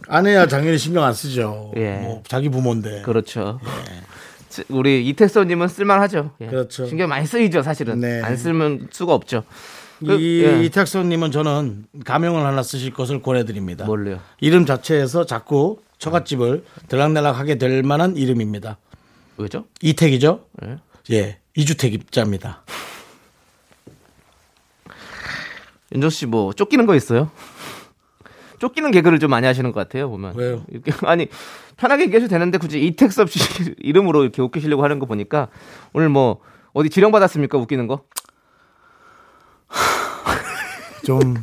아내야 0.07 0.47
당연히 0.47 0.79
신경 0.79 1.02
안 1.02 1.12
쓰죠. 1.12 1.73
예. 1.76 1.97
뭐 1.97 2.23
자기 2.29 2.49
부모인데. 2.49 3.02
그렇죠. 3.02 3.59
지- 4.49 4.62
우리 4.69 5.05
이택서님은 5.09 5.67
쓸만하죠. 5.67 6.31
예. 6.43 6.47
그렇죠. 6.47 6.87
신경 6.87 7.09
많이 7.09 7.26
쓰이죠, 7.26 7.62
사실은. 7.62 7.99
네. 7.99 8.23
안 8.23 8.37
쓰면 8.37 8.87
수가 8.93 9.14
없죠. 9.14 9.43
그, 10.00 10.19
이 10.19 10.42
예. 10.45 10.64
이택선님은 10.64 11.30
저는 11.30 11.85
가명을 12.04 12.45
하나 12.45 12.62
쓰실 12.62 12.92
것을 12.92 13.21
권해드립니다. 13.23 13.85
뭘로요? 13.85 14.21
이름 14.40 14.64
자체에서 14.66 15.26
자꾸 15.26 15.78
처갓집을 15.99 16.64
들락날락하게 16.88 17.57
될 17.59 17.83
만한 17.83 18.16
이름입니다. 18.16 18.78
왜죠? 19.37 19.64
이택이죠? 19.83 20.45
예. 20.64 20.78
예, 21.12 21.38
이주택 21.54 21.92
입자입니다. 21.95 22.62
윤정 25.92 26.11
씨 26.11 26.26
뭐 26.26 26.52
쫓기는 26.52 26.87
거 26.87 26.95
있어요? 26.95 27.30
쫓기는 28.59 28.90
개그를 28.90 29.19
좀 29.19 29.30
많이 29.30 29.47
하시는 29.47 29.73
것 29.73 29.80
같아요 29.80 30.09
보면. 30.11 30.35
왜요? 30.37 30.64
이렇게 30.71 30.92
아니 31.07 31.26
편하게 31.76 32.04
얘기해도 32.04 32.28
되는데 32.28 32.59
굳이 32.59 32.80
이택섭 32.87 33.30
씨 33.30 33.38
이름으로 33.80 34.23
이렇게 34.23 34.42
웃기시려고 34.42 34.85
하는 34.85 34.99
거 34.99 35.07
보니까 35.07 35.49
오늘 35.92 36.09
뭐 36.11 36.40
어디 36.73 36.90
지령 36.90 37.11
받았습니까 37.11 37.59
웃기는 37.59 37.87
거? 37.87 38.02
좀 41.11 41.35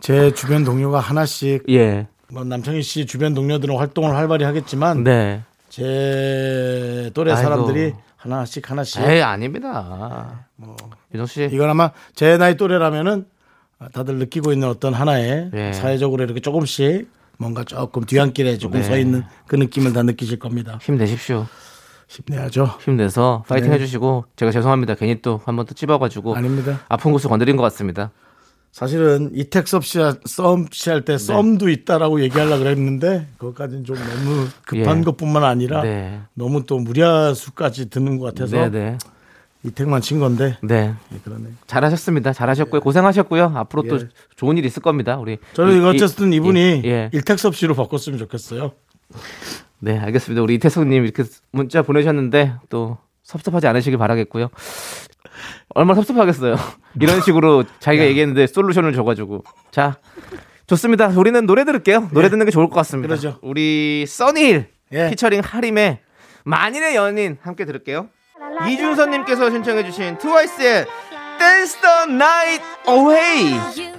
제 0.00 0.32
주변 0.32 0.64
동료가 0.64 1.00
하나씩 1.00 1.64
예. 1.68 2.06
뭐 2.30 2.44
남창희 2.44 2.82
씨 2.82 3.06
주변 3.06 3.34
동료들은 3.34 3.76
활동을 3.76 4.14
활발히 4.14 4.44
하겠지만 4.44 5.04
네. 5.04 5.42
제 5.68 7.10
또래 7.14 7.32
아이고. 7.32 7.42
사람들이 7.42 7.94
하나씩 8.16 8.70
하나씩 8.70 9.02
에이 9.02 9.22
아닙니다. 9.22 10.46
윤정 11.14 11.26
씨. 11.26 11.48
이건 11.52 11.70
아마 11.70 11.90
제 12.14 12.36
나이 12.36 12.56
또래라면은 12.56 13.26
다들 13.92 14.16
느끼고 14.16 14.52
있는 14.52 14.68
어떤 14.68 14.94
하나의 14.94 15.50
예. 15.54 15.72
사회적으로 15.72 16.24
이렇게 16.24 16.40
조금씩 16.40 17.08
뭔가 17.36 17.64
조금 17.64 18.04
뒤안길에 18.04 18.58
조금 18.58 18.80
네. 18.80 18.86
서 18.86 18.98
있는 18.98 19.24
그 19.46 19.56
느낌을 19.56 19.92
다 19.92 20.02
느끼실 20.02 20.38
겁니다. 20.38 20.78
힘내십시오. 20.82 21.46
힘내야죠. 22.08 22.64
힘내서 22.80 23.44
파이팅 23.48 23.70
네. 23.70 23.76
해주시고 23.76 24.24
제가 24.36 24.50
죄송합니다. 24.50 24.94
괜히 24.94 25.20
또 25.22 25.40
한 25.44 25.56
번 25.56 25.66
또 25.66 25.74
찝어가지고 25.74 26.34
아닙니다. 26.36 26.80
아픈 26.88 27.12
곳을 27.12 27.28
건드린 27.30 27.56
것 27.56 27.62
같습니다. 27.64 28.10
사실은 28.72 29.30
이택섭 29.34 29.84
씨썸씨할때 29.84 31.12
네. 31.14 31.18
썸도 31.18 31.68
있다라고 31.68 32.20
얘기하려고 32.22 32.62
그랬는데 32.62 33.26
그것까지는 33.38 33.84
좀 33.84 33.96
너무 33.96 34.46
급한 34.66 34.98
예. 35.00 35.02
것뿐만 35.04 35.42
아니라 35.44 35.82
네. 35.82 36.20
너무 36.34 36.64
또 36.66 36.78
무리수까지 36.78 37.90
드는 37.90 38.18
것 38.18 38.26
같아서 38.26 38.56
네네. 38.70 38.98
이택만 39.64 40.00
친 40.02 40.20
건데 40.20 40.56
네. 40.62 40.94
예, 41.12 41.18
그러네. 41.24 41.46
잘하셨습니다. 41.66 42.32
잘하셨고요. 42.32 42.80
고생하셨고요. 42.80 43.52
앞으로 43.56 43.82
또 43.82 43.96
예. 43.96 44.08
좋은 44.36 44.56
일 44.56 44.64
있을 44.64 44.80
겁니다. 44.82 45.16
우리 45.18 45.38
저는 45.54 45.82
이- 45.82 45.86
어쨌든 45.86 46.32
이분이 46.32 46.82
예, 46.84 46.88
예. 46.88 47.10
일택섭 47.12 47.56
씨로 47.56 47.74
바꿨으면 47.74 48.18
좋겠어요. 48.18 48.72
네, 49.80 49.98
알겠습니다. 49.98 50.42
우리 50.42 50.54
이태성님 50.54 51.04
이렇게 51.04 51.24
문자 51.52 51.82
보내셨는데 51.82 52.54
또 52.68 52.98
섭섭하지 53.22 53.66
않으시길 53.66 53.98
바라겠고요. 53.98 54.48
얼마나 55.70 55.96
섭섭하겠어요. 55.96 56.56
이런 57.00 57.20
식으로 57.20 57.64
자기가 57.78 58.04
얘기했는데 58.06 58.46
솔루션을 58.46 58.92
줘가지고 58.92 59.44
자 59.70 59.96
좋습니다. 60.66 61.08
우리는 61.08 61.46
노래 61.46 61.64
들을게요. 61.64 62.08
노래 62.12 62.28
듣는 62.28 62.44
게 62.44 62.50
좋을 62.50 62.68
것 62.68 62.74
같습니다. 62.76 63.08
그러죠. 63.08 63.38
우리 63.42 64.04
써니힐 64.06 64.68
예. 64.92 65.10
피처링 65.10 65.42
하림의 65.44 66.00
만인의 66.44 66.94
연인 66.96 67.38
함께 67.42 67.64
들을게요. 67.64 68.08
이준선님께서 68.68 69.50
신청해주신 69.50 70.18
트와이스의 70.18 70.86
Dance 71.38 71.80
the 71.80 72.14
Night 72.14 72.64
Away. 72.88 73.98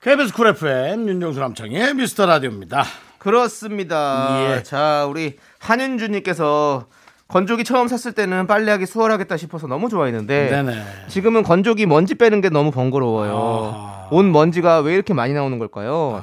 KBS 0.00 0.32
쿨 0.32 0.48
FM 0.48 1.08
윤정수 1.08 1.38
남창의 1.38 1.94
미스터 1.94 2.26
라디오입니다. 2.26 2.84
그렇습니다. 3.22 4.56
예. 4.56 4.62
자, 4.64 5.06
우리 5.08 5.38
한윤주님께서 5.60 6.86
건조기 7.28 7.62
처음 7.62 7.86
샀을 7.86 8.14
때는 8.16 8.48
빨래하기 8.48 8.84
수월하겠다 8.84 9.36
싶어서 9.36 9.68
너무 9.68 9.88
좋아했는데 9.88 10.50
네네. 10.50 10.84
지금은 11.06 11.44
건조기 11.44 11.86
먼지 11.86 12.16
빼는 12.16 12.40
게 12.40 12.48
너무 12.48 12.72
번거로워요. 12.72 13.72
아하. 13.72 14.08
온 14.10 14.32
먼지가 14.32 14.80
왜 14.80 14.94
이렇게 14.94 15.14
많이 15.14 15.34
나오는 15.34 15.56
걸까요? 15.60 16.20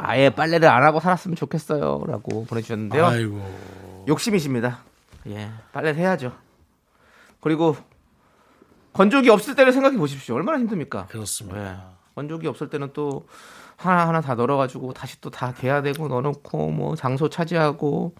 아 0.00 0.16
예 0.18 0.30
빨래를 0.30 0.68
안 0.68 0.84
하고 0.84 1.00
살았으면 1.00 1.34
좋겠어요.라고 1.34 2.44
보내주셨는데요. 2.44 3.06
아이고. 3.06 4.04
욕심이십니다. 4.06 4.80
예, 5.28 5.48
빨래를 5.72 5.98
해야죠. 5.98 6.32
그리고 7.40 7.74
건조기 8.92 9.30
없을 9.30 9.54
때를 9.54 9.72
생각해 9.72 9.96
보십시오. 9.96 10.34
얼마나 10.34 10.58
힘듭니까? 10.58 11.06
그렇습니다. 11.06 11.58
예. 11.58 11.76
건조기 12.14 12.46
없을 12.46 12.68
때는 12.68 12.90
또 12.92 13.26
하나 13.78 14.08
하나 14.08 14.20
다 14.20 14.34
널어가지고 14.34 14.92
다시 14.92 15.20
또 15.20 15.30
다 15.30 15.52
개야 15.52 15.82
되고 15.82 16.08
넣어놓고 16.08 16.70
뭐 16.70 16.96
장소 16.96 17.28
차지하고 17.28 18.14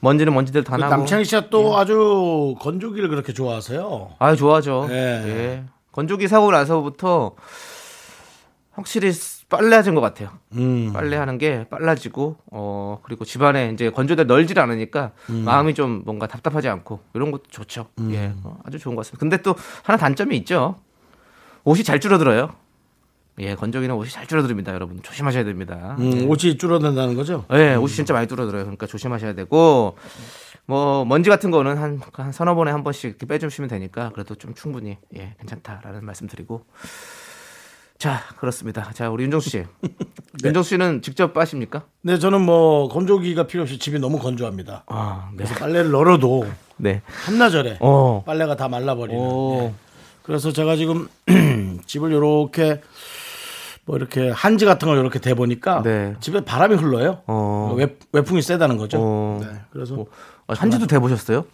먼지는 0.00 0.32
먼지들 0.32 0.64
다 0.64 0.76
나고. 0.76 0.90
그 0.90 0.96
남창희 1.00 1.24
씨가 1.24 1.50
또 1.50 1.76
아주 1.76 2.54
건조기를 2.60 3.08
그렇게 3.08 3.32
좋아하세요. 3.32 4.10
아 4.18 4.34
좋아하죠. 4.34 4.86
예. 4.90 4.94
예. 4.94 5.64
건조기 5.92 6.28
사고 6.28 6.50
나서부터 6.50 7.34
확실히 8.72 9.12
빨래하신 9.48 9.94
것 9.94 10.00
같아요. 10.00 10.30
음. 10.52 10.92
빨래하는 10.92 11.36
게 11.38 11.66
빨라지고 11.68 12.36
어 12.52 13.00
그리고 13.02 13.24
집안에 13.24 13.70
이제 13.72 13.90
건조대 13.90 14.24
널질 14.24 14.58
않으니까 14.60 15.10
음. 15.30 15.42
마음이 15.44 15.74
좀 15.74 16.02
뭔가 16.04 16.26
답답하지 16.26 16.68
않고 16.68 17.00
이런 17.14 17.30
것도 17.32 17.44
좋죠. 17.50 17.86
예, 18.10 18.32
어, 18.44 18.58
아주 18.64 18.78
좋은 18.78 18.94
것 18.94 19.00
같습니다. 19.00 19.18
근데 19.20 19.36
또 19.42 19.54
하나 19.82 19.96
단점이 19.98 20.36
있죠. 20.38 20.76
옷이 21.64 21.82
잘 21.82 21.98
줄어들어요. 21.98 22.50
예, 23.40 23.54
건조기는 23.54 23.94
옷이 23.94 24.10
잘 24.10 24.26
줄어듭니다, 24.26 24.72
여러분. 24.74 25.00
조심하셔야 25.02 25.44
됩니다. 25.44 25.96
음, 26.00 26.28
옷이 26.28 26.58
줄어든다는 26.58 27.14
거죠? 27.14 27.44
예, 27.52 27.74
옷이 27.74 27.94
진짜 27.94 28.12
많이 28.12 28.26
줄어들어요. 28.26 28.64
그러니까 28.64 28.86
조심하셔야 28.86 29.34
되고 29.34 29.96
뭐 30.66 31.04
먼지 31.04 31.30
같은 31.30 31.50
거는 31.50 31.78
한, 31.78 32.00
한 32.12 32.32
서너 32.32 32.54
번에 32.54 32.70
한 32.70 32.84
번씩 32.84 33.04
이렇게 33.04 33.26
빼주시면 33.26 33.70
되니까 33.70 34.10
그래도 34.12 34.34
좀 34.34 34.54
충분히 34.54 34.98
예 35.16 35.34
괜찮다라는 35.38 36.04
말씀 36.04 36.26
드리고 36.26 36.66
자 37.96 38.20
그렇습니다. 38.36 38.90
자 38.92 39.08
우리 39.08 39.24
윤정수 39.24 39.50
씨, 39.50 39.64
윤정수 40.44 40.68
씨는 40.70 41.02
직접 41.02 41.32
빠십니까? 41.32 41.84
네, 42.02 42.18
저는 42.18 42.42
뭐 42.42 42.88
건조기가 42.88 43.46
필요 43.46 43.62
없이 43.62 43.78
집이 43.78 43.98
너무 43.98 44.18
건조합니다. 44.18 44.84
아, 44.88 45.30
네, 45.32 45.44
그래서 45.44 45.54
빨래를 45.54 45.90
널어도 45.90 46.46
네, 46.76 47.02
한나절에 47.06 47.78
어, 47.80 48.22
빨래가 48.26 48.54
다 48.54 48.68
말라버리는. 48.68 49.18
오, 49.18 49.60
예. 49.62 49.74
그래서 50.22 50.52
제가 50.52 50.76
지금 50.76 51.08
집을 51.86 52.12
이렇게 52.12 52.82
뭐 53.88 53.96
이렇게 53.96 54.28
한지 54.28 54.66
같은 54.66 54.86
걸 54.86 54.98
이렇게 54.98 55.18
대 55.18 55.32
보니까 55.32 55.82
네. 55.82 56.14
집에 56.20 56.42
바람이 56.44 56.74
흘러요. 56.76 57.22
어. 57.26 57.74
외, 57.74 57.96
외풍이 58.12 58.42
세다는 58.42 58.76
거죠. 58.76 58.98
어. 59.00 59.40
네, 59.40 59.46
그래서 59.70 59.94
어, 59.98 60.06
한지도 60.46 60.86
대 60.86 60.98
보셨어요? 60.98 61.46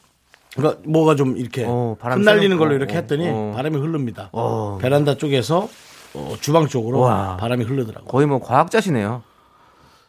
그러니까 0.57 0.81
뭐가 0.85 1.15
좀 1.15 1.37
이렇게 1.37 1.65
어, 1.65 1.97
흩날리는 2.01 2.57
걸로 2.59 2.71
거. 2.71 2.75
이렇게 2.75 2.95
어, 2.95 2.97
했더니 2.97 3.29
어. 3.31 3.53
바람이 3.55 3.77
흐릅니다. 3.77 4.31
어. 4.33 4.79
베란다 4.83 5.15
쪽에서 5.17 5.69
어, 6.15 6.35
주방 6.41 6.67
쪽으로 6.67 6.99
와. 6.99 7.37
바람이 7.37 7.63
흐르더라고요. 7.65 8.09
거의 8.09 8.27
뭐 8.27 8.41
과학자시네요. 8.41 9.23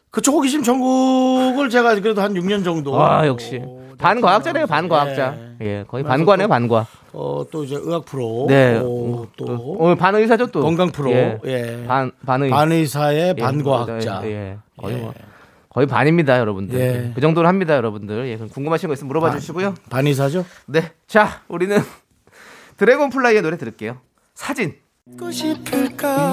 그쪽 0.10 0.34
호기심 0.34 0.64
전국을 0.64 1.70
제가 1.70 1.94
그래도 2.00 2.24
한 2.24 2.34
6년 2.34 2.64
정도. 2.64 2.92
와 2.94 3.28
역시 3.28 3.62
어, 3.64 3.92
반과학자네요, 4.00 4.66
반 4.66 4.90
과학자. 4.90 5.36
예. 5.62 5.66
예, 5.66 5.86
거의 5.88 6.04
반과네요, 6.04 6.48
또- 6.48 6.50
반과. 6.50 6.88
어, 7.16 7.46
또 7.50 7.64
이제 7.64 7.76
의학 7.76 8.04
프로. 8.06 8.46
네, 8.50 8.78
어, 8.78 9.26
또 9.38 9.76
오늘 9.80 9.96
반 9.96 10.14
의사죠 10.16 10.48
또. 10.48 10.62
건강 10.62 10.92
프로. 10.92 11.12
예, 11.12 11.40
예. 11.46 11.86
반 11.88 12.12
반의. 12.26 12.50
반의사의 12.50 13.36
예, 13.38 13.42
반과학자. 13.42 14.22
예, 14.26 14.30
예. 14.30 14.58
거의 14.78 14.98
예. 14.98 15.02
뭐 15.02 15.14
거의 15.70 15.88
반입니다, 15.88 16.40
여러분들. 16.40 16.80
예. 16.80 17.12
그 17.16 17.22
정도는 17.22 17.48
합니다, 17.48 17.76
여러분들. 17.76 18.28
예, 18.28 18.38
궁금하신 18.38 18.88
거 18.88 18.94
있으면 18.94 19.08
물어봐 19.08 19.32
주시고요. 19.32 19.76
반의사죠? 19.90 20.46
네, 20.68 20.92
자, 21.08 21.42
우리는 21.48 21.78
Dragonfly의 22.78 23.42
노래 23.42 23.58
들을게요. 23.58 23.98
사진. 24.34 24.76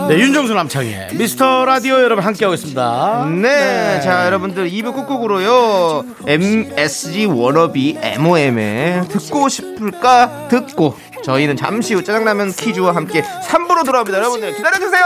네, 0.08 0.18
윤정수 0.18 0.54
남창희의 0.54 1.08
미스터 1.12 1.66
라디오 1.66 2.00
여러분 2.00 2.24
함께하고 2.24 2.54
있습니다. 2.54 3.26
네, 3.42 4.00
자, 4.00 4.24
여러분들 4.24 4.70
2부 4.70 4.94
끝곡으로요. 4.94 6.04
MSG 6.26 7.26
Wannabe 7.26 7.98
MOM의 8.00 9.08
듣고 9.08 9.50
싶을까 9.50 10.48
듣고 10.48 10.96
저희는 11.22 11.56
잠시 11.56 11.92
후 11.92 12.02
짜장라면 12.02 12.52
퀴즈와 12.52 12.96
함께 12.96 13.22
3부로 13.22 13.84
돌아옵니다. 13.84 14.16
여러분들 14.16 14.56
기다려주세요. 14.56 15.04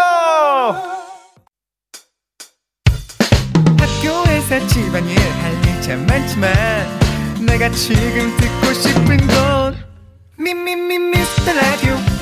학교에서 3.81 4.67
집안일 4.69 5.19
할일참 5.19 6.07
많지만 6.07 6.55
내가 7.45 7.69
지금 7.71 8.33
듣고 8.37 8.73
싶은 8.73 9.17
건 9.27 9.77
미미미 10.39 10.99
미스터 10.99 11.53
라디오 11.53 12.16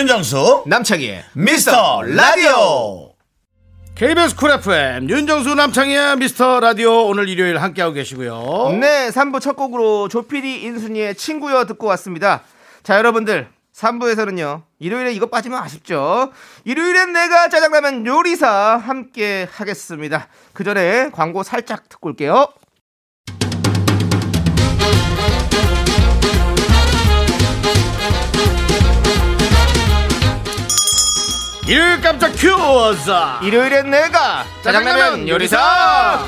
윤정수 0.00 0.62
남창희의 0.66 1.24
미스터 1.34 2.00
라디오. 2.00 3.12
KBS 3.94 4.34
쿨 4.34 4.50
FM 4.52 5.10
윤정수 5.10 5.54
남창희의 5.54 6.16
미스터 6.16 6.58
라디오 6.58 7.04
오늘 7.04 7.28
일요일 7.28 7.58
함께하고 7.58 7.92
계시고요. 7.92 8.78
네, 8.80 9.10
3부 9.10 9.42
첫 9.42 9.56
곡으로 9.56 10.08
조피디 10.08 10.62
인순이의 10.62 11.16
친구여 11.16 11.66
듣고 11.66 11.86
왔습니다. 11.88 12.40
자, 12.82 12.96
여러분들. 12.96 13.48
3부에서는요. 13.74 14.62
일요일에 14.78 15.12
이거 15.12 15.26
빠지면 15.26 15.62
아쉽죠. 15.62 16.32
일요일엔 16.64 17.12
내가 17.12 17.50
짜장라면 17.50 18.06
요리사 18.06 18.78
함께 18.78 19.46
하겠습니다. 19.52 20.28
그 20.54 20.64
전에 20.64 21.10
광고 21.12 21.42
살짝 21.42 21.90
듣고 21.90 22.08
올게요. 22.08 22.48
일요일 31.70 32.00
깜짝 32.00 32.32
퀴즈. 32.32 32.48
일요일엔 33.42 33.90
내가 33.92 34.44
짜장라면 34.64 35.28
요리사. 35.28 36.18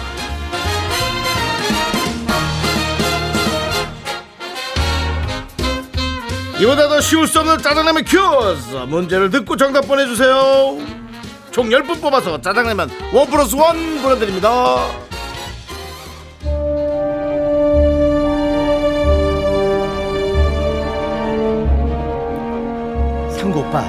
이보다 6.61 6.88
더 6.88 7.00
쉬울 7.00 7.26
수 7.26 7.40
없는 7.40 7.59
짜장라면 7.59 8.05
퀴즈. 8.05 8.76
문제를 8.87 9.31
듣고 9.31 9.57
정답 9.57 9.81
보내주세요. 9.88 10.78
총 11.50 11.70
10분 11.70 12.00
뽑아서 12.00 12.40
짜장라면 12.40 12.88
원 13.12 13.28
플러스 13.28 13.57
원 13.57 14.00
보내드립니다. 14.00 14.87
상구 23.37 23.59
오빠, 23.59 23.83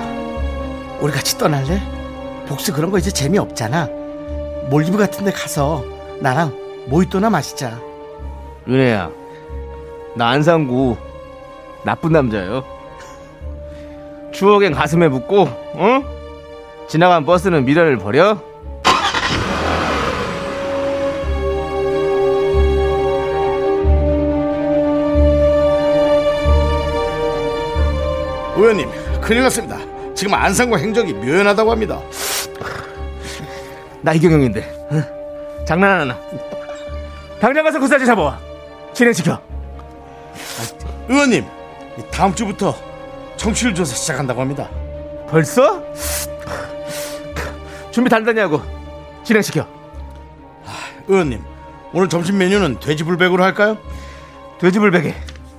우리 1.04 1.12
같이 1.12 1.38
떠날래? 1.38 1.82
복수 2.48 2.72
그런 2.72 2.90
거 2.90 2.98
이제 2.98 3.12
재미없잖아. 3.12 3.90
몰디브 4.70 4.98
같은 4.98 5.26
데 5.26 5.34
가서 5.34 5.84
나랑 6.22 6.86
모히또나 6.88 7.30
마시자. 7.30 7.78
윤혜야, 8.66 9.12
나 10.16 10.30
안상구 10.30 10.96
나쁜 11.84 12.14
남자예요. 12.14 12.64
추억엔 14.32 14.72
가슴에 14.72 15.10
묻고, 15.10 15.50
응? 15.76 16.06
지나간 16.88 17.26
버스는 17.26 17.66
미련을 17.66 17.98
버려? 17.98 18.38
의원님, 28.56 28.90
큰일 29.20 29.42
났습니다. 29.44 29.93
지금 30.16 30.34
안상과 30.34 30.78
행적이 30.78 31.14
묘연하다고 31.14 31.72
합니다. 31.72 32.00
나 34.02 34.14
이경영인데, 34.14 34.88
응? 34.92 35.04
장난하나? 35.66 36.18
당장 37.40 37.64
가서 37.64 37.80
그 37.80 37.88
사진 37.88 38.06
잡아와. 38.06 38.40
진행시켜. 38.94 39.40
의원님, 41.10 41.46
이 41.98 42.02
다음 42.12 42.34
주부터 42.34 42.76
청취율 43.38 43.74
조사 43.74 43.96
시작한다고 43.96 44.42
합니다. 44.42 44.70
벌써? 45.30 45.84
준비 47.92 48.10
단단히 48.10 48.40
하고 48.40 48.62
진행시켜. 49.24 49.66
의원님, 51.08 51.44
오늘 51.94 52.08
점심 52.10 52.38
메뉴는 52.38 52.80
돼지불백으로 52.80 53.44
할까요? 53.44 53.78
돼지불백에 54.60 55.16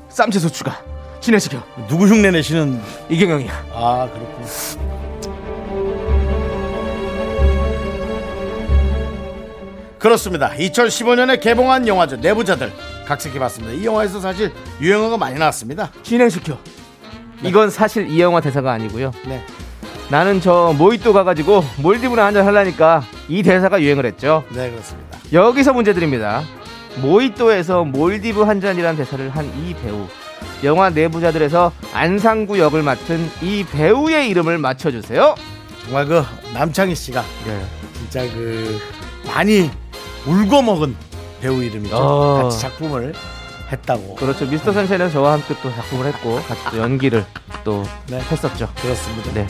쌈채소 0.09 0.49
추가. 0.51 0.81
진행시켜. 1.25 1.63
누구 1.89 2.07
흉내 2.07 2.31
내시는? 2.31 2.79
이경영이야. 3.09 3.65
아, 3.73 4.07
그렇군. 4.13 4.45
그렇습니다. 9.99 10.51
2015년에 10.51 11.41
개봉한 11.41 11.89
영화죠. 11.89 12.17
내부자들 12.17 12.71
각색해 13.07 13.39
봤습니다. 13.39 13.73
이 13.75 13.85
영화에서 13.87 14.21
사실 14.21 14.53
유행어가 14.81 15.17
많이 15.17 15.39
나왔습니다. 15.39 15.91
진행시켜. 16.03 16.59
이건 17.43 17.71
사실 17.71 18.09
이 18.11 18.21
영화 18.21 18.41
대사가 18.41 18.73
아니고요. 18.73 19.13
네. 19.27 19.43
나는 20.11 20.43
저 20.43 20.75
모히또 20.77 21.15
가가지고 21.15 21.65
몰디브나 21.79 22.27
한잔 22.27 22.47
하려니까 22.47 23.03
이 23.29 23.43
대사가 23.43 23.81
유행을 23.81 24.05
했죠. 24.05 24.45
네, 24.51 24.71
그렇습니다. 24.71 25.19
여기서 25.33 25.73
문제 25.73 25.95
드립니다. 25.95 26.43
모히또에서 27.01 27.85
몰디브 27.85 28.43
한 28.43 28.61
잔이라는 28.61 28.99
대사를 28.99 29.31
한 29.31 29.47
이 29.47 29.75
배우. 29.75 30.07
영화 30.63 30.91
내부자들에서 30.91 31.73
안상구 31.93 32.59
역을 32.59 32.83
맡은 32.83 33.31
이 33.43 33.65
배우의 33.65 34.29
이름을 34.31 34.59
맞춰주세요. 34.59 35.35
정말 35.85 36.07
그 36.07 36.23
남창희 36.53 36.95
씨가 36.95 37.23
네. 37.47 37.65
진짜 37.95 38.23
그 38.33 38.81
많이 39.27 39.71
울고 40.27 40.63
먹은 40.63 40.97
배우 41.41 41.63
이름이죠. 41.63 41.97
어. 41.97 42.43
같이 42.45 42.61
작품을 42.61 43.13
했다고. 43.71 44.15
그렇죠. 44.17 44.47
미스터 44.47 44.73
선샤인에서 44.73 45.13
저와 45.13 45.33
함께 45.35 45.55
또 45.63 45.71
작품을 45.71 46.07
했고 46.07 46.37
같이 46.43 46.61
또 46.71 46.79
연기를 46.79 47.25
또 47.65 47.85
네. 48.09 48.19
했었죠. 48.19 48.69
그렇습니다. 48.81 49.33
네. 49.33 49.47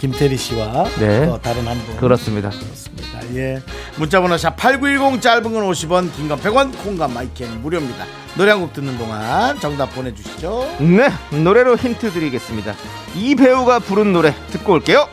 김태리 0.00 0.36
씨와 0.36 0.84
네. 0.98 1.26
또 1.26 1.40
다른 1.40 1.66
한 1.66 1.76
분. 1.84 1.96
그렇습니다. 1.96 2.50
그렇습니다. 2.50 3.34
예. 3.34 3.60
문자번호 3.96 4.36
샵8910 4.36 5.20
짧은 5.20 5.42
건 5.42 5.64
50원, 5.64 6.12
긴 6.14 6.28
건 6.28 6.40
100원, 6.40 6.72
콩과 6.84 7.08
마이크는 7.08 7.60
무료입니다. 7.62 8.04
노래 8.36 8.52
한 8.52 8.60
곡 8.60 8.72
듣는 8.72 8.96
동안 8.96 9.58
정답 9.60 9.92
보내주시죠. 9.94 10.76
네, 10.80 11.10
노래로 11.36 11.76
힌트 11.76 12.12
드리겠습니다. 12.12 12.74
이 13.16 13.34
배우가 13.34 13.80
부른 13.80 14.12
노래 14.12 14.34
듣고 14.50 14.74
올게요. 14.74 15.08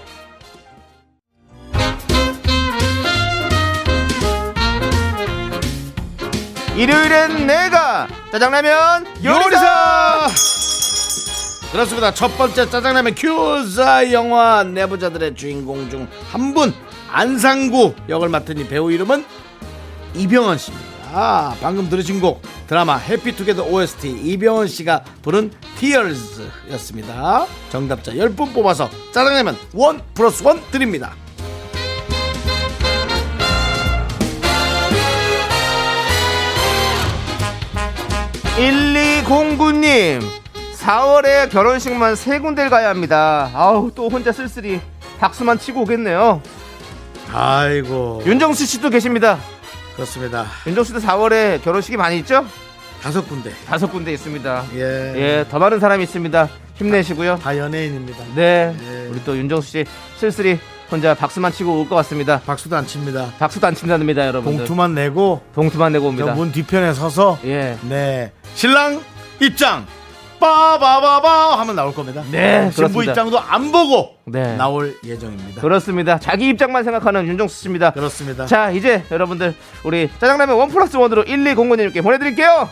일요일엔 6.75 7.47
내가 7.47 8.07
짜장라면 8.31 9.05
요리사! 9.23 9.45
요리사! 9.45 10.54
그렇습니다. 11.75 12.13
첫 12.13 12.37
번째 12.37 12.69
짜장라면 12.69 13.15
큐사 13.15 14.09
영화 14.13 14.63
내부자들의 14.63 15.35
주인공 15.35 15.89
중 15.89 16.07
한 16.31 16.53
분 16.53 16.73
안상구 17.11 17.95
역을 18.07 18.29
맡은 18.29 18.57
이 18.59 18.65
배우 18.67 18.91
이름은 18.93 19.25
이병헌 20.15 20.57
씨입니다. 20.57 20.87
아, 21.13 21.55
방금 21.61 21.89
들으신 21.89 22.21
곡 22.21 22.41
드라마 22.67 22.95
해피투게더 22.95 23.63
OST 23.65 24.09
이병헌 24.09 24.67
씨가 24.67 25.03
부른 25.21 25.51
Tears였습니다. 25.77 27.45
정답자 27.69 28.13
10분 28.13 28.53
뽑아서 28.53 28.89
짜장라면 29.11 29.57
원 29.73 30.01
플러스 30.13 30.43
원 30.43 30.61
드립니다. 30.71 31.13
1209님 38.95 40.21
4월에 40.85 41.49
결혼식만 41.49 42.15
세 42.15 42.37
군데를 42.37 42.69
가야 42.69 42.89
합니다. 42.89 43.49
아우 43.55 43.91
또 43.95 44.07
혼자 44.07 44.31
쓸쓸히 44.31 44.79
박수만 45.19 45.57
치고 45.57 45.81
오겠네요. 45.81 46.41
아이고 47.33 48.21
윤정수 48.23 48.67
씨도 48.67 48.91
계십니다. 48.91 49.39
그렇습니다. 49.95 50.45
윤정수 50.67 50.93
씨도 50.99 51.07
4월에 51.07 51.63
결혼식이 51.63 51.97
많이 51.97 52.19
있죠? 52.19 52.45
다섯 53.01 53.27
군데. 53.27 53.51
다섯 53.67 53.91
군데 53.91 54.13
있습니다. 54.13 54.65
예. 54.75 54.79
예, 55.39 55.45
더 55.49 55.57
많은 55.57 55.79
사람이 55.79 56.03
있습니다. 56.03 56.49
힘내시고요. 56.75 57.39
다 57.41 57.57
연예인입니다. 57.57 58.19
네, 58.35 58.75
예. 58.79 59.07
우리 59.09 59.23
또 59.23 59.35
윤정수 59.35 59.67
씨 59.71 59.85
쓸쓸히 60.17 60.59
혼자 60.91 61.15
박수만 61.15 61.51
치고 61.51 61.79
올 61.81 61.89
것 61.89 61.95
같습니다. 61.95 62.41
박수도 62.45 62.75
안 62.75 62.85
칩니다. 62.85 63.31
박수도 63.39 63.65
안 63.65 63.73
친답니다, 63.73 64.27
여러분들. 64.27 64.59
봉투만 64.59 64.93
내고 64.93 65.41
봉투만 65.53 65.93
내고 65.93 66.09
옵니다. 66.09 66.33
문 66.35 66.51
뒤편에 66.51 66.93
서서 66.93 67.39
예. 67.43 67.75
네 67.89 68.31
신랑 68.53 69.01
입장 69.41 69.87
빠바바바 70.39 71.59
하면 71.59 71.75
나올 71.75 71.93
겁니다. 71.93 72.23
네, 72.31 72.69
신부 72.71 72.75
그렇습니다. 72.75 73.11
입장도 73.11 73.39
안 73.39 73.71
보고 73.71 74.15
네. 74.25 74.55
나올 74.55 74.95
예정입니다. 75.03 75.61
그렇습니다. 75.61 76.19
자기 76.19 76.49
입장만 76.49 76.83
생각하는 76.83 77.27
윤정수 77.27 77.61
씨입니다. 77.61 77.91
그렇습니다. 77.91 78.45
자, 78.45 78.71
이제 78.71 79.03
여러분들 79.11 79.55
우리 79.83 80.09
짜장라면 80.19 80.57
원 80.57 80.69
플러스 80.69 80.97
원으로 80.97 81.23
1209님께 81.25 82.03
보내드릴게요. 82.03 82.69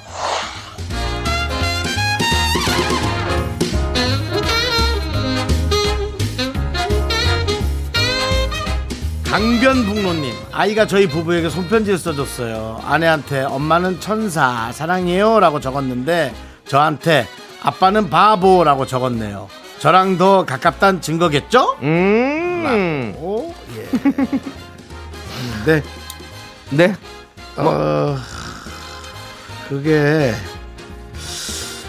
강변북로님 9.33 10.31
아이가 10.51 10.85
저희 10.85 11.07
부부에게 11.07 11.49
손편지를 11.49 11.97
써줬어요. 11.97 12.81
아내한테 12.85 13.41
엄마는 13.41 13.99
천사 13.99 14.71
사랑해요 14.71 15.39
라고 15.39 15.59
적었는데 15.59 16.31
저한테 16.67 17.25
아빠는 17.63 18.09
바보라고 18.09 18.85
적었네요. 18.85 19.49
저랑 19.79 20.17
더 20.17 20.45
가깝단 20.45 21.01
증거겠죠? 21.01 21.77
음. 21.81 23.13
오, 23.17 23.53
예. 23.75 23.89
네. 25.65 25.83
네. 26.69 26.95
어, 27.55 28.17
그게 29.69 30.33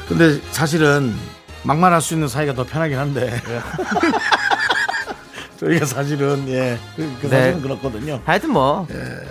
근데 0.08 0.40
사실은 0.50 1.14
막말할 1.62 2.00
수 2.02 2.14
있는 2.14 2.28
사이가 2.28 2.52
더 2.54 2.64
편하긴 2.64 2.98
한데 2.98 3.40
저희가 5.64 5.86
사실은 5.86 6.44
예, 6.48 6.78
그, 6.94 7.10
그 7.22 7.28
네. 7.28 7.38
사실은 7.38 7.62
그렇거든요. 7.62 8.20
하여튼 8.24 8.50
뭐 8.50 8.86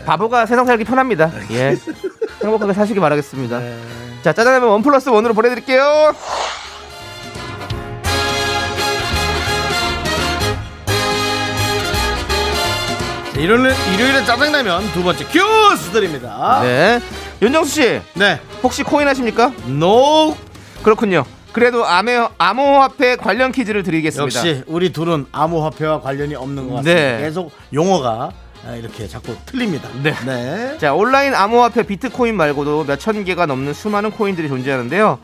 바보가 0.06 0.46
세상 0.46 0.66
살기 0.66 0.84
편합니다. 0.84 1.32
예. 1.52 1.78
행복하게 2.44 2.74
사시기 2.74 3.00
바라겠습니다. 3.00 3.60
네. 3.60 3.78
자, 4.24 4.34
짜장라면 4.34 4.70
one 4.70 4.82
plus 4.82 5.10
one으로 5.10 5.34
보내드릴게요. 5.34 6.16
자, 13.34 13.40
일요일에, 13.40 13.74
일요일에 13.94 14.26
짜장라면 14.26 14.92
두 14.94 15.04
번째 15.04 15.26
퀴즈 15.26 15.92
드립니다. 15.92 16.62
네. 16.64 17.00
윤정수 17.42 17.72
씨, 17.72 18.02
네. 18.14 18.40
혹시 18.64 18.84
코인 18.84 19.08
하십니까? 19.08 19.52
No 19.68 20.36
그렇군요. 20.82 21.26
그래도 21.54 21.86
암호, 21.86 22.30
암호화폐 22.38 23.16
관련 23.16 23.52
퀴즈를 23.52 23.84
드리겠습니다. 23.84 24.40
역시 24.40 24.64
우리 24.68 24.92
둘은 24.92 25.28
암호화폐와 25.32 26.02
관련이 26.02 26.36
없는 26.36 26.68
것 26.68 26.76
같습니다. 26.78 27.02
네. 27.02 27.22
계속 27.22 27.52
용어가 27.74 28.32
아, 28.66 28.76
이렇게 28.76 29.08
자꾸 29.08 29.36
틀립니다. 29.46 29.88
네. 30.02 30.14
네. 30.26 30.78
자, 30.80 30.94
온라인 30.94 31.34
암호화폐 31.34 31.84
비트코인 31.84 32.36
말고도 32.36 32.86
몇천 32.86 33.24
개가 33.24 33.46
넘는 33.46 33.74
수많은 33.74 34.12
코인들이 34.12 34.48
존재하는데요. 34.48 35.20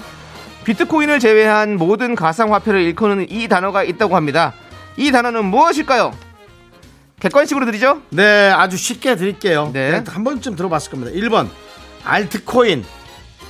비트코인을 0.65 1.19
제외한 1.19 1.77
모든 1.77 2.15
가상화폐를 2.15 2.81
일컫는 2.81 3.31
이 3.31 3.47
단어가 3.47 3.83
있다고 3.83 4.15
합니다. 4.15 4.53
이 4.97 5.11
단어는 5.11 5.45
무엇일까요? 5.45 6.11
객관식으로 7.21 7.65
드리죠? 7.65 8.01
네, 8.09 8.49
아주 8.49 8.77
쉽게 8.77 9.15
드릴게요. 9.15 9.71
네. 9.73 9.91
네. 9.91 10.03
한 10.07 10.23
번쯤 10.23 10.55
들어봤을 10.55 10.91
겁니다. 10.91 11.11
1번 11.11 11.47
알트코인, 12.03 12.85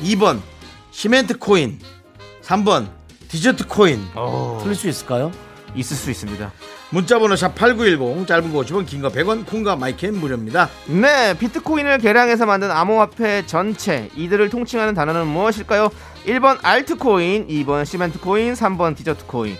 2번 0.03 0.39
시멘트코인, 0.91 1.79
3번 2.49 2.87
디저트 3.27 3.67
코인. 3.67 4.01
틀릴 4.63 4.75
수 4.75 4.87
있을까요? 4.89 5.31
있을 5.75 5.95
수 5.95 6.09
있습니다. 6.09 6.51
문자번호 6.89 7.35
샵 7.35 7.53
8910 7.53 8.25
짧은 8.27 8.51
거 8.51 8.61
50원 8.61 8.87
긴 8.87 9.03
거 9.03 9.09
100원 9.09 9.45
콩과 9.45 9.75
마이크는 9.75 10.19
무료입니다. 10.19 10.67
네, 10.87 11.37
비트코인을 11.37 11.99
개량해서 11.99 12.47
만든 12.47 12.71
암호화폐 12.71 13.45
전체 13.45 14.09
이들을 14.15 14.49
통칭하는 14.49 14.95
단어는 14.95 15.27
무엇일까요? 15.27 15.89
1번 16.25 16.57
알트코인, 16.63 17.47
2번 17.47 17.85
시멘트코인, 17.85 18.53
3번 18.55 18.95
디저트코인. 18.97 19.55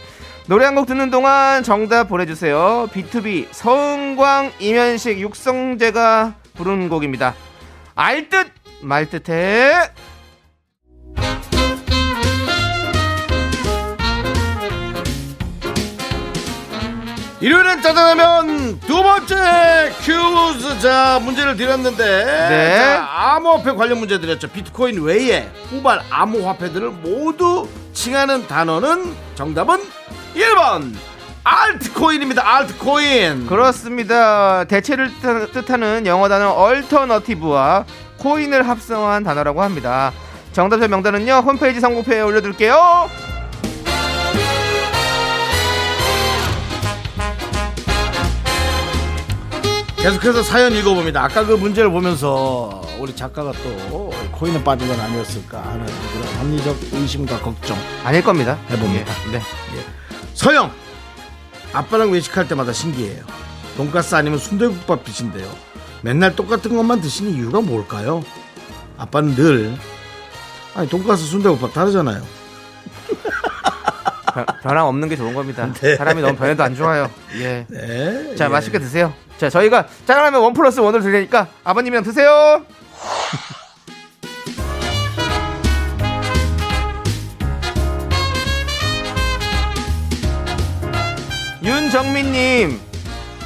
노래 0.47 0.65
한 0.65 0.73
곡 0.73 0.87
듣는 0.87 1.11
동안 1.11 1.61
정답 1.61 2.05
보내주세요. 2.05 2.87
B2B 2.91 3.49
서은광 3.51 4.53
이면식 4.57 5.19
육성재가 5.19 6.33
부른 6.55 6.89
곡입니다. 6.89 7.35
알듯 7.93 8.47
말듯해. 8.81 9.91
일요일엔 17.41 17.81
짜장라면 17.81 18.79
두 18.81 19.01
번째 19.01 19.35
큐즈 20.01 20.79
자 20.81 21.19
문제를 21.23 21.55
드렸는데 21.55 22.03
네. 22.25 22.77
자, 22.77 23.07
암호화폐 23.35 23.71
관련 23.73 23.99
문제 23.99 24.19
드렸죠 24.19 24.49
비트코인 24.49 25.01
외에 25.01 25.49
후발 25.69 26.01
암호화폐들을 26.09 26.89
모두 26.89 27.67
칭하는 27.93 28.45
단어는 28.47 29.15
정답은 29.35 29.81
1번 30.35 30.93
알트코인입니다 31.45 32.45
알트코인 32.57 33.47
그렇습니다. 33.47 34.65
대체를 34.65 35.09
뜻하- 35.21 35.47
뜻하는 35.51 36.05
영어 36.05 36.27
단어 36.27 36.49
얼터너티브와 36.49 37.85
코인을 38.17 38.67
합성한 38.67 39.23
단어라고 39.23 39.63
합니다. 39.63 40.11
정답자 40.51 40.87
명단은요 40.89 41.35
홈페이지 41.45 41.79
선곡표에 41.79 42.19
올려둘게요. 42.21 43.09
계속해서 50.01 50.43
사연 50.43 50.73
읽어봅니다 50.73 51.23
아까 51.23 51.45
그 51.45 51.53
문제를 51.53 51.91
보면서 51.91 52.81
우리 52.99 53.13
작가가 53.15 53.51
또 53.63 54.11
코인에 54.31 54.63
빠진 54.63 54.87
건 54.87 54.99
아니었을까 54.99 55.61
하는 55.61 55.85
그런 55.85 56.33
합리적 56.39 56.77
의심과 56.93 57.39
걱정 57.41 57.77
아닐 58.03 58.23
겁니다. 58.23 58.57
해봅니다. 58.69 59.13
예, 59.27 59.31
네. 59.33 59.41
서영 60.33 60.71
아빠랑 61.73 62.11
외식할 62.11 62.47
때마다 62.47 62.71
신기해요 62.71 63.23
돈가스 63.75 64.15
아니면 64.15 64.39
순대국밥 64.39 65.03
드신대요 65.03 65.49
맨날 66.01 66.35
똑같은 66.35 66.75
것만 66.75 67.01
드시는 67.01 67.33
이유가 67.35 67.59
뭘까요? 67.61 68.23
아빠는 68.97 69.35
늘 69.35 69.75
아니 70.75 70.87
돈가스 70.89 71.25
순대국밥 71.25 71.73
다르잖아요 71.73 72.23
변- 74.33 74.45
변함 74.63 74.85
없는 74.85 75.09
게 75.09 75.17
좋은 75.17 75.33
겁니다. 75.33 75.67
사람이 75.97 76.21
너무 76.21 76.35
변해도 76.37 76.63
안 76.63 76.75
좋아요. 76.75 77.09
예. 77.39 77.65
네, 77.67 78.35
자 78.35 78.45
예. 78.45 78.47
맛있게 78.49 78.77
드세요. 78.79 79.11
자 79.39 79.49
저희가 79.49 79.87
짜장라면 80.05 80.41
원 80.41 80.53
플러스 80.53 80.81
원을 80.81 81.01
드리니까 81.01 81.47
아버님이랑 81.63 82.03
드세요. 82.03 82.61
윤정민님 91.63 92.79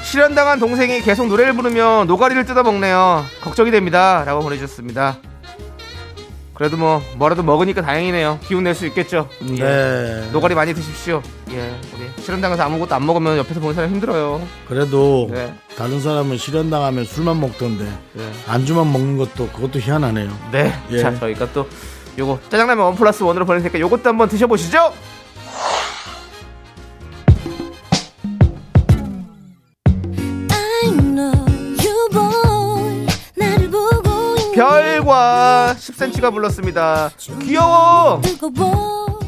실연당한 0.04 0.60
동생이 0.60 1.02
계속 1.02 1.28
노래를 1.28 1.54
부르며 1.54 2.06
노가리를 2.08 2.44
뜯어먹네요. 2.46 3.24
걱정이 3.42 3.70
됩니다. 3.70 4.24
라고 4.26 4.42
보내주셨습니다 4.42 5.18
그래도 6.64 6.78
뭐 6.78 7.02
뭐라도 7.18 7.44
먹으니까 7.44 7.82
다행이네요 7.82 8.40
기운 8.48 8.64
낼 8.64 8.74
수 8.74 8.86
있겠죠 8.86 9.28
예. 9.50 9.56
네. 9.56 10.30
노가리 10.32 10.56
많이 10.56 10.74
드십시오 10.74 11.22
예 11.52 11.76
우리 11.94 12.24
실연당해서 12.24 12.64
아무것도 12.64 12.96
안 12.96 13.06
먹으면 13.06 13.38
옆에서 13.38 13.60
보는 13.60 13.76
사람 13.76 13.92
힘들어요 13.92 14.42
그래도 14.66 15.28
네. 15.30 15.54
다른 15.76 16.00
사람은 16.00 16.38
실연당하면 16.38 17.04
술만 17.04 17.42
먹던데 17.42 17.84
네. 18.14 18.32
안주만 18.48 18.90
먹는 18.94 19.18
것도 19.18 19.50
그것도 19.50 19.80
희한하네요. 19.80 20.30
네. 20.54 20.74
예. 20.92 21.00
자, 21.00 21.14
저희가 21.20 21.52
또 21.52 21.68
요거 22.18 22.40
짜장라면 22.48 22.86
one 22.86 22.96
plus 22.96 23.24
one으로 23.24 23.46
보내니까 23.46 23.78
요것도 23.78 24.08
한번 24.08 24.30
드셔보시죠. 24.30 24.94
별과 35.74 35.76
10cm가 35.76 36.32
불렀습니다. 36.32 37.10
귀여워. 37.42 38.22
뜨거워 38.22 39.20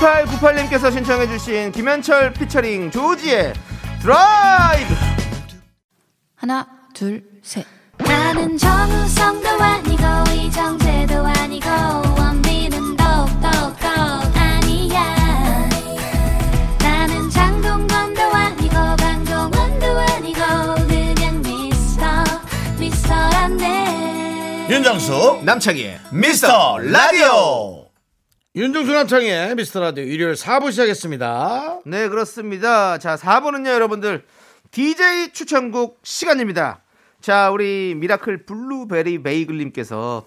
1898님께서 0.00 0.92
신청해주신 0.92 1.72
김현철 1.72 2.32
피처링 2.32 2.90
조지의 2.90 3.52
드라이브. 4.02 4.94
하나, 6.34 6.66
둘, 6.94 7.24
셋. 7.42 7.64
나는 7.98 8.56
정우성도 8.56 9.48
아니고 9.48 10.02
이정재도 10.32 11.26
아니고 11.26 11.68
윤정수 24.78 25.40
남창희의 25.42 25.98
미스터 26.12 26.78
라디오. 26.78 27.86
윤정수 28.54 28.92
남창희의 28.92 29.56
미스터 29.56 29.80
라디오 29.80 30.04
일요일 30.04 30.34
4부 30.34 30.70
시작했습니다. 30.70 31.80
네, 31.84 32.08
그렇습니다. 32.08 32.96
자, 32.98 33.16
4부는요, 33.16 33.66
여러분들. 33.66 34.22
DJ 34.70 35.32
추천곡 35.32 35.98
시간입니다. 36.04 36.82
자, 37.20 37.50
우리 37.50 37.96
미라클 37.96 38.46
블루베리 38.46 39.24
베이글님께서 39.24 40.24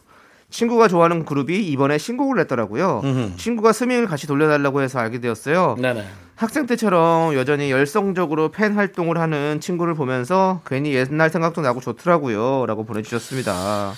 친구가 0.50 0.90
좋아하는 0.90 1.24
그룹이 1.24 1.58
이번에 1.68 1.98
신곡을 1.98 2.36
냈더라고요. 2.40 3.04
친구가 3.38 3.72
스밍을 3.72 4.08
같이 4.08 4.28
돌려달라고 4.28 4.82
해서 4.82 5.00
알게 5.00 5.22
되었어요. 5.22 5.78
네네. 5.80 6.04
학생 6.36 6.66
때처럼 6.66 7.36
여전히 7.36 7.72
열성적으로 7.72 8.50
팬 8.50 8.76
활동을 8.76 9.18
하는 9.18 9.62
친구를 9.62 9.94
보면서 9.94 10.60
괜히 10.68 10.94
옛날 10.94 11.30
생각도 11.30 11.62
나고 11.62 11.80
좋더라고요. 11.80 12.66
라고 12.66 12.84
보내주셨습니다. 12.84 13.94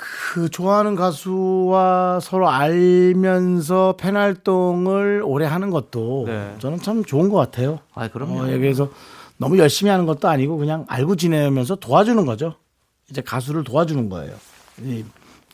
그 0.00 0.48
좋아하는 0.48 0.94
가수와 0.94 2.20
서로 2.22 2.48
알면서 2.48 3.96
팬 3.98 4.16
활동을 4.16 5.22
오래 5.22 5.44
하는 5.44 5.68
것도 5.68 6.24
네. 6.26 6.54
저는 6.58 6.80
참 6.80 7.04
좋은 7.04 7.28
것 7.28 7.36
같아요. 7.36 7.80
아, 7.94 8.08
그럼요. 8.08 8.44
어, 8.44 8.52
여기에서 8.52 8.90
너무 9.36 9.58
열심히 9.58 9.90
하는 9.90 10.06
것도 10.06 10.28
아니고 10.28 10.56
그냥 10.56 10.86
알고 10.88 11.16
지내면서 11.16 11.76
도와주는 11.76 12.24
거죠. 12.24 12.54
이제 13.10 13.20
가수를 13.20 13.62
도와주는 13.62 14.08
거예요. 14.08 14.34
이 14.82 15.04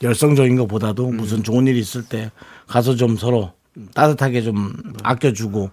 열성적인 0.02 0.56
것보다도 0.56 1.08
음. 1.08 1.16
무슨 1.16 1.42
좋은 1.42 1.66
일이 1.66 1.80
있을 1.80 2.04
때 2.04 2.30
가서 2.68 2.94
좀 2.94 3.16
서로 3.16 3.52
따뜻하게 3.94 4.42
좀 4.42 4.72
아껴주고 5.02 5.70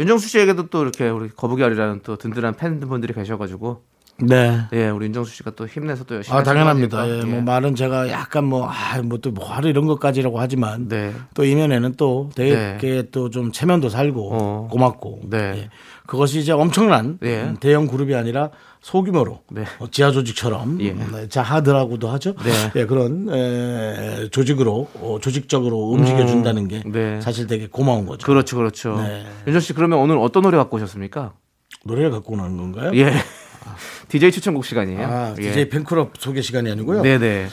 윤정수 0.00 0.28
씨에게도 0.28 0.68
또 0.70 0.82
이렇게 0.82 1.08
우리 1.08 1.28
거북이 1.28 1.62
알이라는 1.62 2.00
또 2.02 2.16
든든한 2.16 2.56
팬분들이 2.56 3.12
계셔가지고 3.12 3.82
네. 4.20 4.60
예, 4.72 4.88
우리 4.88 5.06
윤정수 5.06 5.34
씨가 5.34 5.52
또 5.52 5.66
힘내서 5.66 6.04
또 6.04 6.16
열심히 6.16 6.36
아 6.36 6.42
당연합니다. 6.42 7.04
예, 7.06 7.20
거니까. 7.20 7.26
뭐 7.28 7.40
말은 7.42 7.74
제가 7.74 8.08
약간 8.10 8.44
뭐 8.44 8.68
아 8.68 9.00
뭐또 9.02 9.30
뭐하러 9.32 9.68
이런 9.68 9.86
것까지라고 9.86 10.38
하지만 10.40 10.88
네. 10.88 11.12
또 11.34 11.44
이면에는 11.44 11.94
또 11.96 12.30
되게 12.34 12.78
네. 12.80 13.10
또좀 13.10 13.52
체면도 13.52 13.88
살고 13.88 14.30
어. 14.32 14.68
고맙고 14.70 15.20
네. 15.30 15.38
예. 15.38 15.70
그것이 16.06 16.40
이제 16.40 16.52
엄청난 16.52 17.18
예. 17.22 17.42
음, 17.42 17.56
대형 17.60 17.86
그룹이 17.86 18.14
아니라 18.14 18.50
소규모로 18.80 19.40
네. 19.50 19.64
어, 19.78 19.86
지하 19.90 20.10
조직처럼 20.10 20.80
예. 20.80 20.90
음, 20.90 21.10
네, 21.12 21.28
자하드라고도 21.28 22.08
하죠. 22.08 22.34
네. 22.36 22.72
예, 22.76 22.86
그런 22.86 23.28
에, 23.30 24.28
조직으로 24.30 24.88
어, 24.94 25.18
조직적으로 25.20 25.90
움직여 25.90 26.26
준다는 26.26 26.68
게 26.68 26.82
네. 26.86 27.20
사실 27.20 27.46
되게 27.46 27.66
고마운 27.66 28.06
거죠. 28.06 28.26
그렇죠, 28.26 28.56
그렇죠. 28.56 29.00
네. 29.00 29.26
윤정 29.46 29.60
씨 29.60 29.72
그러면 29.72 29.98
오늘 29.98 30.18
어떤 30.18 30.42
노래 30.42 30.56
갖고 30.56 30.76
오셨습니까? 30.76 31.32
노래를 31.84 32.10
갖고 32.10 32.34
오는 32.34 32.56
건가요? 32.56 32.92
예. 32.94 33.12
DJ 34.08 34.30
추천곡 34.32 34.64
시간이에요. 34.64 35.06
아, 35.06 35.34
예. 35.38 35.42
DJ 35.42 35.68
팬클럽 35.68 36.12
소개 36.18 36.42
시간이 36.42 36.70
아니고요. 36.70 37.02
네네. 37.02 37.48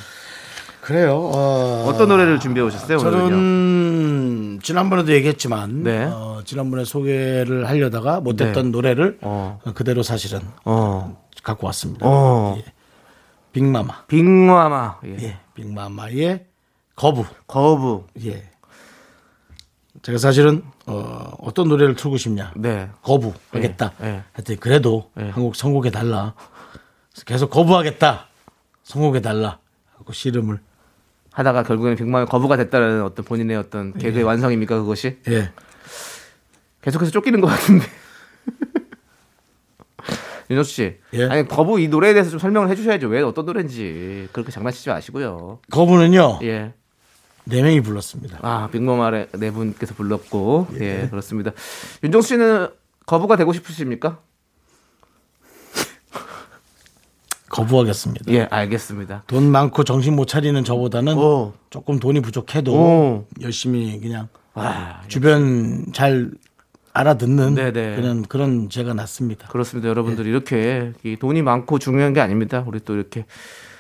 그래요. 0.81 1.15
어, 1.33 1.85
어떤 1.87 2.09
노래를 2.09 2.39
준비해 2.39 2.63
오셨어요? 2.65 2.99
오늘은요? 2.99 3.29
저는 3.29 4.59
지난번에도 4.61 5.13
얘기했지만 5.13 5.81
네. 5.83 6.05
어, 6.05 6.41
지난번에 6.45 6.85
소개를 6.85 7.67
하려다가 7.67 8.19
못했던 8.19 8.65
네. 8.65 8.69
노래를 8.71 9.17
어. 9.21 9.59
그대로 9.73 10.03
사실은 10.03 10.41
어. 10.63 11.19
갖고 11.43 11.65
왔습니다. 11.67 12.05
어. 12.07 12.55
예. 12.59 12.65
빅마마. 13.51 14.05
빅마마. 14.07 14.99
예. 15.05 15.17
예. 15.23 15.37
빅마마의 15.55 16.45
거부. 16.95 17.25
거부. 17.47 18.05
예. 18.23 18.43
제가 20.05 20.19
사실은 20.19 20.61
어, 20.85 21.31
어떤 21.39 21.67
노래를 21.67 21.95
틀고 21.95 22.17
싶냐. 22.17 22.53
네. 22.55 22.91
거부 23.01 23.33
하겠다. 23.49 23.91
예, 24.03 24.05
예. 24.05 24.23
하여튼 24.33 24.57
그래도 24.57 25.09
예. 25.19 25.29
한곡 25.29 25.55
선곡해 25.55 25.89
달라. 25.89 26.35
계속 27.25 27.49
거부하겠다. 27.49 28.27
선곡해 28.83 29.21
달라. 29.21 29.57
하고 29.97 30.13
씨름을 30.13 30.59
하다가 31.31 31.63
결국에는 31.63 31.97
빅마의 31.97 32.27
거부가 32.27 32.55
됐다는 32.55 33.01
어떤 33.01 33.25
본인의 33.25 33.57
어떤 33.57 33.97
개그의 33.97 34.23
완성입니까 34.23 34.77
그것이? 34.77 35.17
예. 35.27 35.51
계속해서 36.83 37.09
쫓기는 37.09 37.41
것 37.41 37.47
같은데. 37.47 37.87
윤정수 40.51 40.71
씨. 40.71 40.97
예. 41.13 41.25
아니 41.25 41.47
거부 41.47 41.79
이 41.79 41.87
노래에 41.87 42.13
대해서 42.13 42.29
좀 42.29 42.37
설명을 42.37 42.69
해주셔야죠. 42.69 43.07
왜 43.07 43.23
어떤 43.23 43.47
노래인지 43.47 44.29
그렇게 44.33 44.51
장난치지 44.51 44.87
마시고요. 44.87 45.61
거부는요. 45.71 46.41
예. 46.43 46.73
네 47.45 47.61
명이 47.61 47.81
불렀습니다. 47.81 48.39
아, 48.41 48.67
빅마마의 48.71 49.27
네 49.33 49.51
분께서 49.51 49.93
불렀고, 49.93 50.67
예, 50.79 51.07
그렇습니다. 51.09 51.51
윤정수 52.03 52.29
씨는 52.29 52.67
거부가 53.05 53.35
되고 53.35 53.53
싶으십니까? 53.53 54.19
거부하겠습니다. 57.49 58.31
예, 58.33 58.47
알겠습니다. 58.49 59.23
돈 59.27 59.51
많고 59.51 59.83
정신 59.83 60.15
못 60.15 60.25
차리는 60.25 60.63
저보다는 60.63 61.17
오. 61.17 61.53
조금 61.69 61.99
돈이 61.99 62.21
부족해도 62.21 62.73
오. 62.73 63.27
열심히 63.41 63.99
그냥 63.99 64.27
와, 64.55 65.01
주변 65.07 65.85
잘 65.93 66.31
알아듣는 66.93 67.55
네네. 67.55 67.95
그런 67.97 68.23
그런 68.23 68.69
제가 68.69 68.93
낫습니다. 68.93 69.49
그렇습니다. 69.49 69.89
여러분들 69.89 70.25
이렇게 70.25 70.93
이 71.03 71.17
돈이 71.17 71.41
많고 71.41 71.77
중요한 71.77 72.13
게 72.13 72.21
아닙니다. 72.21 72.63
우리 72.65 72.79
또 72.79 72.95
이렇게 72.95 73.25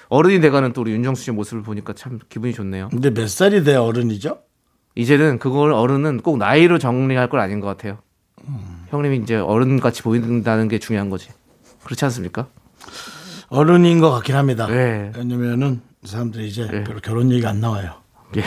어른이 0.09 0.39
돼가는 0.39 0.73
또 0.73 0.81
우리 0.81 0.91
윤정수 0.91 1.23
씨 1.23 1.31
모습을 1.31 1.63
보니까 1.63 1.93
참 1.93 2.19
기분이 2.29 2.53
좋네요. 2.53 2.89
근데 2.89 3.09
몇 3.13 3.29
살이 3.29 3.63
돼야 3.63 3.81
어른이죠? 3.81 4.39
이제는 4.95 5.39
그걸 5.39 5.73
어른은 5.73 6.21
꼭 6.21 6.37
나이로 6.37 6.79
정리할 6.79 7.29
건 7.29 7.39
아닌 7.39 7.59
것 7.59 7.67
같아요. 7.67 7.97
형님이 8.89 9.17
이제 9.17 9.35
어른같이 9.35 10.03
보인다는 10.03 10.67
게 10.67 10.79
중요한 10.79 11.09
거지. 11.09 11.29
그렇지 11.83 12.05
않습니까? 12.05 12.47
어른인 13.49 13.99
것 13.99 14.11
같긴 14.11 14.35
합니다. 14.35 14.67
네. 14.67 15.11
왜냐면은 15.15 15.81
이 16.03 16.07
사람들이 16.07 16.47
이제 16.47 16.67
네. 16.67 16.83
별로 16.83 16.99
결혼 16.99 17.31
얘기가 17.31 17.49
안 17.49 17.59
나와요. 17.59 17.95
예. 18.37 18.43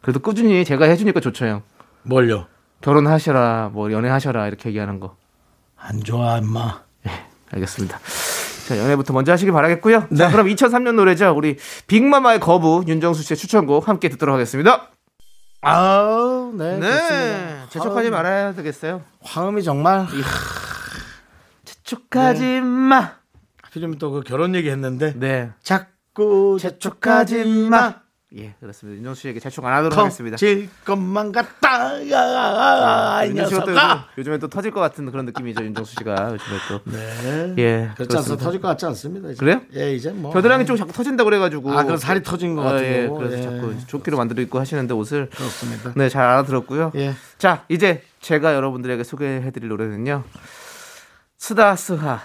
그래도 0.00 0.20
꾸준히 0.20 0.64
제가 0.64 0.86
해주니까 0.86 1.20
좋죠, 1.20 1.46
형. 1.46 1.62
뭘요? 2.02 2.46
결혼하셔라, 2.80 3.70
뭐 3.72 3.92
연애하셔라 3.92 4.46
이렇게 4.48 4.68
얘기하는 4.68 5.00
거. 5.00 5.16
안 5.76 6.02
좋아, 6.02 6.38
임마. 6.38 6.82
알겠습니다. 7.52 7.98
자, 8.66 8.76
연애부터 8.78 9.12
먼저 9.12 9.32
하시길 9.32 9.52
바라겠고요. 9.52 10.00
자, 10.00 10.26
네. 10.26 10.30
그럼 10.32 10.46
2003년 10.48 10.94
노래죠. 10.96 11.32
우리 11.36 11.56
빅마마의 11.86 12.40
거부 12.40 12.82
윤정수 12.86 13.22
씨의 13.22 13.36
추천곡 13.36 13.86
함께 13.88 14.08
듣도록 14.08 14.34
하겠습니다. 14.34 14.88
아우, 15.62 16.52
네. 16.56 16.78
네. 16.78 16.90
좋습니다. 16.90 17.68
재촉하지 17.70 18.08
아우, 18.08 18.12
말아야 18.12 18.52
되겠어요. 18.54 19.02
화음이 19.22 19.62
정말 19.62 20.06
재촉하지 21.64 22.60
마. 22.60 23.12
하필이면 23.62 23.98
또 23.98 24.10
그 24.10 24.20
결혼 24.22 24.54
얘기 24.54 24.70
했는데 24.70 25.12
네. 25.16 25.50
자꾸 25.62 26.58
재촉하지 26.60 27.68
마. 27.70 27.94
예, 28.34 28.54
그렇습니다. 28.58 28.96
윤정수 28.98 29.22
씨에게 29.22 29.38
재촉 29.38 29.64
안 29.64 29.72
하도록 29.74 29.96
하겠습니다. 29.96 30.34
터질 30.36 30.68
것만 30.84 31.30
같다. 31.30 32.10
야, 32.10 32.20
아, 32.20 33.24
이 33.24 33.28
윤정수 33.28 33.54
씨가 33.54 33.64
또. 33.64 33.70
요즘, 33.70 33.82
요즘에 34.18 34.38
또 34.38 34.48
터질 34.48 34.72
것 34.72 34.80
같은 34.80 35.08
그런 35.12 35.26
느낌이죠. 35.26 35.64
윤정수 35.64 35.94
씨가 35.94 36.32
요즘에 36.32 36.58
또. 36.68 36.80
네. 36.90 37.54
예, 37.58 37.90
그렇지 37.94 38.16
않습니다. 38.16 38.44
터질 38.44 38.60
것 38.60 38.68
같지 38.68 38.84
않습니다. 38.86 39.30
이제. 39.30 39.38
그래요? 39.38 39.60
예, 39.76 39.94
이제 39.94 40.10
뭐. 40.10 40.32
겨드랑이 40.32 40.66
쪽 40.66 40.76
자꾸 40.76 40.92
터진다 40.92 41.22
그래가지고. 41.22 41.72
아, 41.72 41.84
그럼 41.84 41.98
살이 41.98 42.22
터진 42.24 42.56
것 42.56 42.62
같은 42.62 42.84
예, 42.84 43.06
거고. 43.06 43.18
그래서 43.18 43.38
예. 43.38 43.42
자꾸 43.42 43.86
조끼로 43.86 44.16
만들어 44.16 44.42
입고 44.42 44.58
하시는데 44.58 44.92
옷을. 44.92 45.30
그렇습니다. 45.30 45.92
네, 45.94 46.08
잘 46.08 46.24
알아들었고요. 46.24 46.92
예. 46.96 47.14
자, 47.38 47.64
이제 47.68 48.02
제가 48.20 48.54
여러분들에게 48.54 49.04
소개해드릴 49.04 49.68
노래는요. 49.68 50.24
스다스하. 51.38 52.20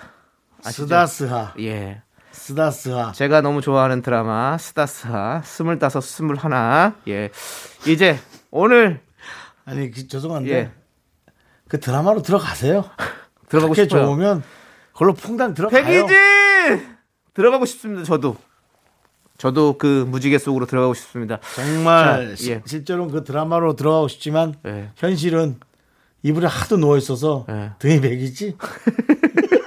아시죠? 0.66 0.84
스다스하. 0.86 1.54
예. 1.60 2.02
스다스하. 2.46 3.12
제가 3.12 3.42
너무 3.42 3.62
좋아하는 3.62 4.02
드라마 4.02 4.58
스다스하 4.58 5.42
스물다섯 5.44 6.02
스물하나 6.04 6.96
예 7.08 7.30
이제 7.88 8.18
오늘 8.50 9.00
아니, 9.66 9.92
그, 9.92 10.08
죄송한데. 10.08 10.50
예 10.52 10.72
그 11.70 11.80
드라마로 11.80 12.22
들어가세요. 12.22 12.84
들어가고 13.48 13.74
싶어요 13.76 14.06
좋으면 14.08 14.44
그걸로 14.92 15.14
풍당 15.14 15.54
들어가요. 15.54 15.82
백이진 15.86 16.86
들어가고 17.34 17.66
싶습니다 17.66 18.04
저도 18.04 18.36
저도 19.38 19.78
그 19.78 20.06
무지개 20.10 20.38
속으로 20.38 20.66
들어가고 20.66 20.94
싶습니다 20.96 21.40
정말 21.56 22.28
자, 22.32 22.36
시- 22.36 22.52
예. 22.52 22.62
실제로는 22.66 23.14
그 23.14 23.24
드라마로 23.24 23.78
들어가고 23.78 24.10
싶지만 24.10 24.56
예. 24.66 24.90
현실은 24.98 25.60
이불에 26.24 26.48
하도 26.48 26.76
누워 26.76 26.98
있어서 26.98 27.46
예. 27.50 27.72
등이 27.80 28.02
백이지. 28.02 28.58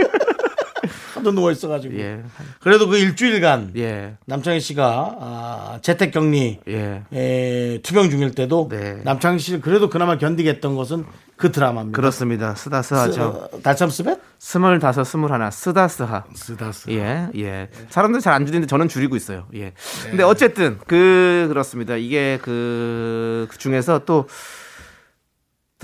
하도 1.24 1.32
누워 1.32 1.50
있어가지고. 1.50 1.98
예 1.98 2.22
그래도 2.60 2.86
그 2.86 2.98
일주일간 2.98 3.72
예, 3.76 4.16
남창희 4.26 4.60
씨가 4.60 5.16
아, 5.20 5.78
재택격리 5.82 6.60
예. 6.68 7.02
에, 7.12 7.78
투병 7.82 8.10
중일 8.10 8.32
때도 8.34 8.68
네. 8.70 9.00
남창희 9.04 9.38
씨를 9.38 9.60
그래도 9.62 9.88
그나마 9.88 10.18
견디겠던 10.18 10.76
것은 10.76 11.04
그 11.36 11.50
드라마입니다. 11.50 11.96
그렇습니다 11.96 12.54
스다스하죠 12.54 13.48
스- 13.54 13.62
달참 13.62 13.88
스벳? 13.90 14.18
스물다섯 14.38 15.04
스물하나 15.06 15.50
스다스하 15.50 16.24
스다스. 16.34 16.90
예, 16.90 17.28
예. 17.36 17.68
사람들 17.88 18.20
잘 18.20 18.34
안 18.34 18.44
줄이는데 18.46 18.66
저는 18.68 18.88
줄이고 18.88 19.16
있어요. 19.16 19.46
예. 19.54 19.72
근데 20.10 20.22
어쨌든 20.22 20.78
그 20.86 21.46
그렇습니다. 21.48 21.96
이게 21.96 22.38
그, 22.42 23.46
그 23.50 23.56
중에서 23.58 24.00
또 24.04 24.28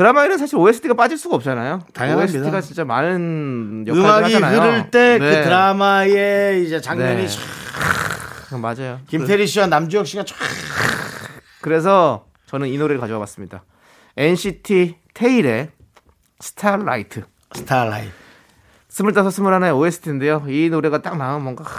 드라마에는 0.01 0.39
사실 0.39 0.57
OST가 0.57 0.95
빠질 0.95 1.19
수가 1.19 1.37
없잖아요. 1.37 1.81
당연합니다. 1.93 2.39
OST가 2.39 2.61
진짜 2.63 2.87
많은 2.87 3.85
역할을 3.87 4.03
음악이 4.03 4.33
하잖아요. 4.35 4.61
흐를 4.63 4.91
때그 4.91 5.23
네. 5.25 5.43
드라마의 5.45 6.65
이제 6.65 6.81
장면이 6.81 7.27
네. 7.27 7.29
촤- 8.49 8.59
맞아요. 8.59 9.01
김태리 9.09 9.47
씨와 9.47 9.67
남주혁 9.67 10.07
씨가 10.07 10.23
촤- 10.25 10.35
그래서 11.61 12.25
저는 12.47 12.69
이 12.69 12.79
노래를 12.79 12.99
가져와 12.99 13.19
봤습니다. 13.21 13.63
NCT 14.17 14.97
태일의 15.13 15.69
Starlight. 16.41 17.25
Starlight. 17.53 18.11
스물다섯 18.89 19.31
스물하나의 19.35 19.75
OST인데요. 19.75 20.47
이 20.49 20.71
노래가 20.71 21.03
딱 21.03 21.19
나오면 21.19 21.43
뭔가 21.43 21.65
하, 21.65 21.71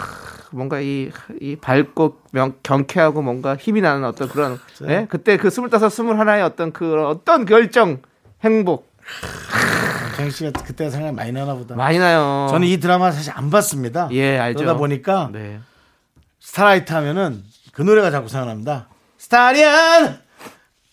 뭔가 0.52 0.78
이, 0.80 1.10
이 1.40 1.56
밝고 1.56 2.18
명, 2.30 2.54
경쾌하고 2.62 3.20
뭔가 3.20 3.56
힘이 3.56 3.80
나는 3.80 4.04
어떤 4.04 4.28
그런 4.28 4.60
예? 4.86 5.08
그때 5.10 5.36
그 5.38 5.50
스물다섯 5.50 5.90
스물하나의 5.90 6.44
어떤 6.44 6.72
그 6.72 7.04
어떤 7.04 7.44
결정 7.46 7.98
행복 8.44 8.92
남창희 10.06 10.30
씨가 10.30 10.50
그때 10.64 10.90
생각이 10.90 11.14
많이 11.14 11.32
나나 11.32 11.54
보다. 11.54 11.74
많이 11.74 11.98
나요. 11.98 12.46
저는 12.50 12.66
이 12.68 12.78
드라마 12.78 13.10
사실 13.10 13.32
안 13.34 13.50
봤습니다. 13.50 14.08
예 14.12 14.38
알죠. 14.38 14.58
그러다 14.58 14.78
보니까 14.78 15.30
네. 15.32 15.60
스타라이트 16.40 16.92
하면은 16.92 17.42
그 17.72 17.82
노래가 17.82 18.10
자꾸 18.10 18.28
생각납니다. 18.28 18.88
스타리안 19.18 20.20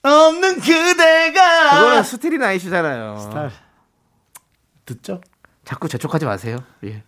없는 0.01 0.59
그대가 0.59 1.71
그거는 1.75 2.03
스틸이 2.03 2.37
나이시잖아요. 2.37 3.17
스타- 3.17 3.51
듣죠? 4.85 5.21
자꾸 5.65 5.87
재촉하지 5.87 6.25
마세요. 6.25 6.57
예. 6.85 7.03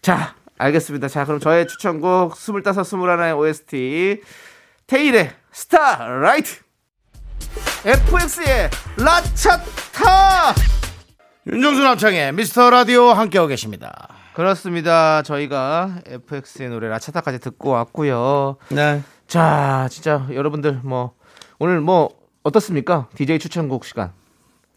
자, 0.00 0.34
알겠습니다. 0.58 1.08
자, 1.08 1.24
그럼 1.24 1.40
저의 1.40 1.66
추천곡 1.66 2.36
스물다섯 2.36 2.86
스물하나의 2.86 3.32
OST 3.34 4.22
테일의 4.86 5.34
스타라이트 5.52 6.60
FX의 7.84 8.70
라차타 8.98 10.54
윤정수 11.46 11.82
남창의 11.82 12.32
미스터 12.32 12.70
라디오 12.70 13.08
함께하고 13.08 13.48
계십니다. 13.48 14.08
그렇습니다. 14.34 15.22
저희가 15.22 16.00
FX의 16.06 16.68
노래 16.68 16.88
라차타까지 16.88 17.38
듣고 17.40 17.70
왔고요. 17.70 18.56
네. 18.70 19.02
자, 19.26 19.88
진짜 19.90 20.26
여러분들 20.32 20.80
뭐 20.84 21.14
오늘 21.58 21.80
뭐 21.80 22.10
어떻습니까? 22.42 23.08
DJ 23.16 23.38
추천곡 23.38 23.84
시간. 23.84 24.12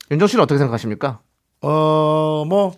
윤정 0.10 0.28
씨는 0.28 0.44
어떻게 0.44 0.58
생각하십니까? 0.58 1.20
어, 1.62 2.44
뭐, 2.48 2.76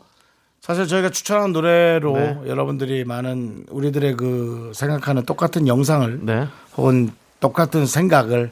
사실 0.62 0.88
저희가 0.88 1.10
추천한 1.10 1.52
노래로 1.52 2.14
네. 2.14 2.40
여러분들이 2.48 3.04
많은 3.06 3.66
우리들의 3.70 4.16
그 4.16 4.72
생각하는 4.76 5.24
똑같은 5.26 5.68
영상을 5.68 6.20
네. 6.26 6.48
혹은 6.78 7.12
똑같은 7.40 7.86
생각을 7.86 8.52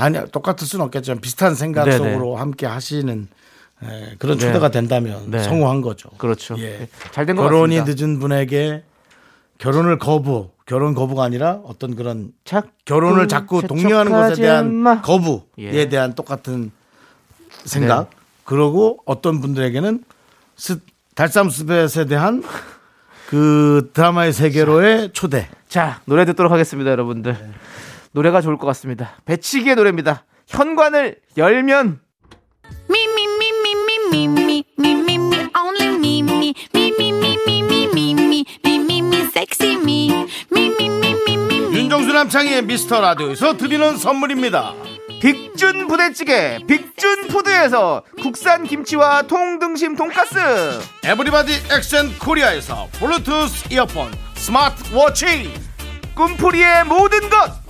아니 0.00 0.18
똑같을 0.30 0.66
수는 0.66 0.84
없겠지만 0.86 1.20
비슷한 1.20 1.54
생각 1.54 1.84
네네. 1.84 1.96
속으로 1.96 2.36
함께 2.36 2.66
하시는 2.66 3.28
에, 3.82 4.14
그런 4.18 4.38
네. 4.38 4.46
초대가 4.46 4.70
된다면 4.70 5.30
네. 5.30 5.42
성공한 5.42 5.80
거죠. 5.80 6.10
그렇죠. 6.18 6.56
예. 6.58 6.88
잘된것 7.12 7.44
결혼이 7.44 7.76
같습니다. 7.78 8.04
늦은 8.04 8.18
분에게 8.18 8.84
결혼을 9.58 9.98
거부, 9.98 10.50
결혼 10.66 10.94
거부가 10.94 11.24
아니라 11.24 11.60
어떤 11.64 11.96
그런 11.96 12.32
결혼을 12.84 13.28
자꾸 13.28 13.62
독려하는 13.66 14.12
것에 14.12 14.40
대한 14.40 14.74
마. 14.74 15.00
거부에 15.02 15.42
예. 15.58 15.88
대한 15.88 16.14
똑같은 16.14 16.70
생각. 17.64 18.10
네. 18.10 18.16
그러고 18.44 18.98
어떤 19.04 19.40
분들에게는 19.40 20.02
스, 20.56 20.80
달쌈스벳에 21.14 22.06
대한 22.08 22.42
그 23.28 23.90
드라마의 23.92 24.32
세계로의 24.32 25.10
초대. 25.12 25.48
자, 25.68 26.00
노래 26.04 26.24
듣도록 26.24 26.50
하겠습니다, 26.50 26.90
여러분들. 26.90 27.36
노래가 28.12 28.40
좋을 28.40 28.58
것 28.58 28.66
같습니다. 28.68 29.16
배치기의 29.24 29.76
노래입니다. 29.76 30.24
현관을 30.46 31.16
열면 31.36 32.00
윤정수 41.72 42.12
남창희의 42.12 42.62
미스터 42.62 43.00
라디오에서 43.00 43.56
드리는 43.56 43.96
선물입니다. 43.96 44.74
빅준 45.20 45.86
부대찌개 45.86 46.58
빅준푸드에서 46.66 48.02
국산 48.22 48.64
김치와 48.64 49.22
통등심 49.22 49.94
돈가스 49.94 50.38
에브리바디 51.04 51.52
액션 51.76 52.18
코리아에서 52.18 52.88
블루투스 52.92 53.72
이어폰 53.72 54.10
스마트워치 54.34 55.52
꿈풀이의 56.14 56.84
모든 56.84 57.28
것 57.28 57.69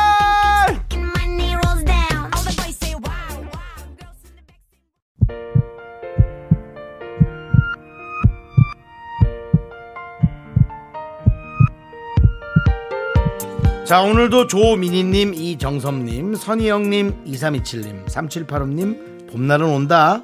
자 13.91 13.99
오늘도 13.99 14.47
조미니님 14.47 15.33
이정섭님 15.33 16.35
선희영님 16.35 17.25
2327님 17.25 18.05
3785님 18.05 19.29
봄날은 19.29 19.67
온다. 19.67 20.23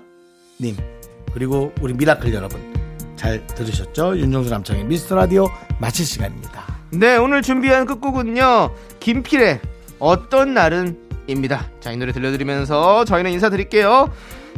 님. 0.61 0.77
그리고 1.33 1.73
우리 1.81 1.93
미라클 1.93 2.33
여러분 2.33 2.61
잘 3.17 3.45
들으셨죠? 3.45 4.17
윤정수 4.19 4.51
남창희의 4.51 4.85
미스터라디오 4.85 5.47
마칠 5.81 6.05
시간입니다. 6.05 6.65
네 6.91 7.17
오늘 7.17 7.41
준비한 7.41 7.85
끝곡은요 7.85 8.73
김필의 9.01 9.59
어떤 9.99 10.53
날은 10.53 10.97
입니다. 11.27 11.69
자 11.81 11.91
이 11.91 11.97
노래 11.97 12.13
들려드리면서 12.13 13.03
저희는 13.03 13.31
인사드릴게요. 13.33 14.09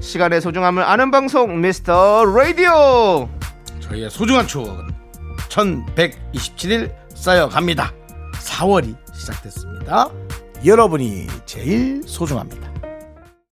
시간의 0.02 0.40
소중함을 0.40 0.84
아는 0.84 1.10
방송 1.10 1.60
미스터 1.62 2.26
라디오! 2.26 3.28
저희의 3.80 4.12
소중한 4.12 4.46
추억은 4.46 4.86
1127일 5.50 6.94
쌓여갑니다 7.16 7.94
4월이 8.40 8.96
시작됐습니다. 9.14 10.10
여러분이 10.66 11.28
제일 11.46 12.04
소중합니다 12.06 12.69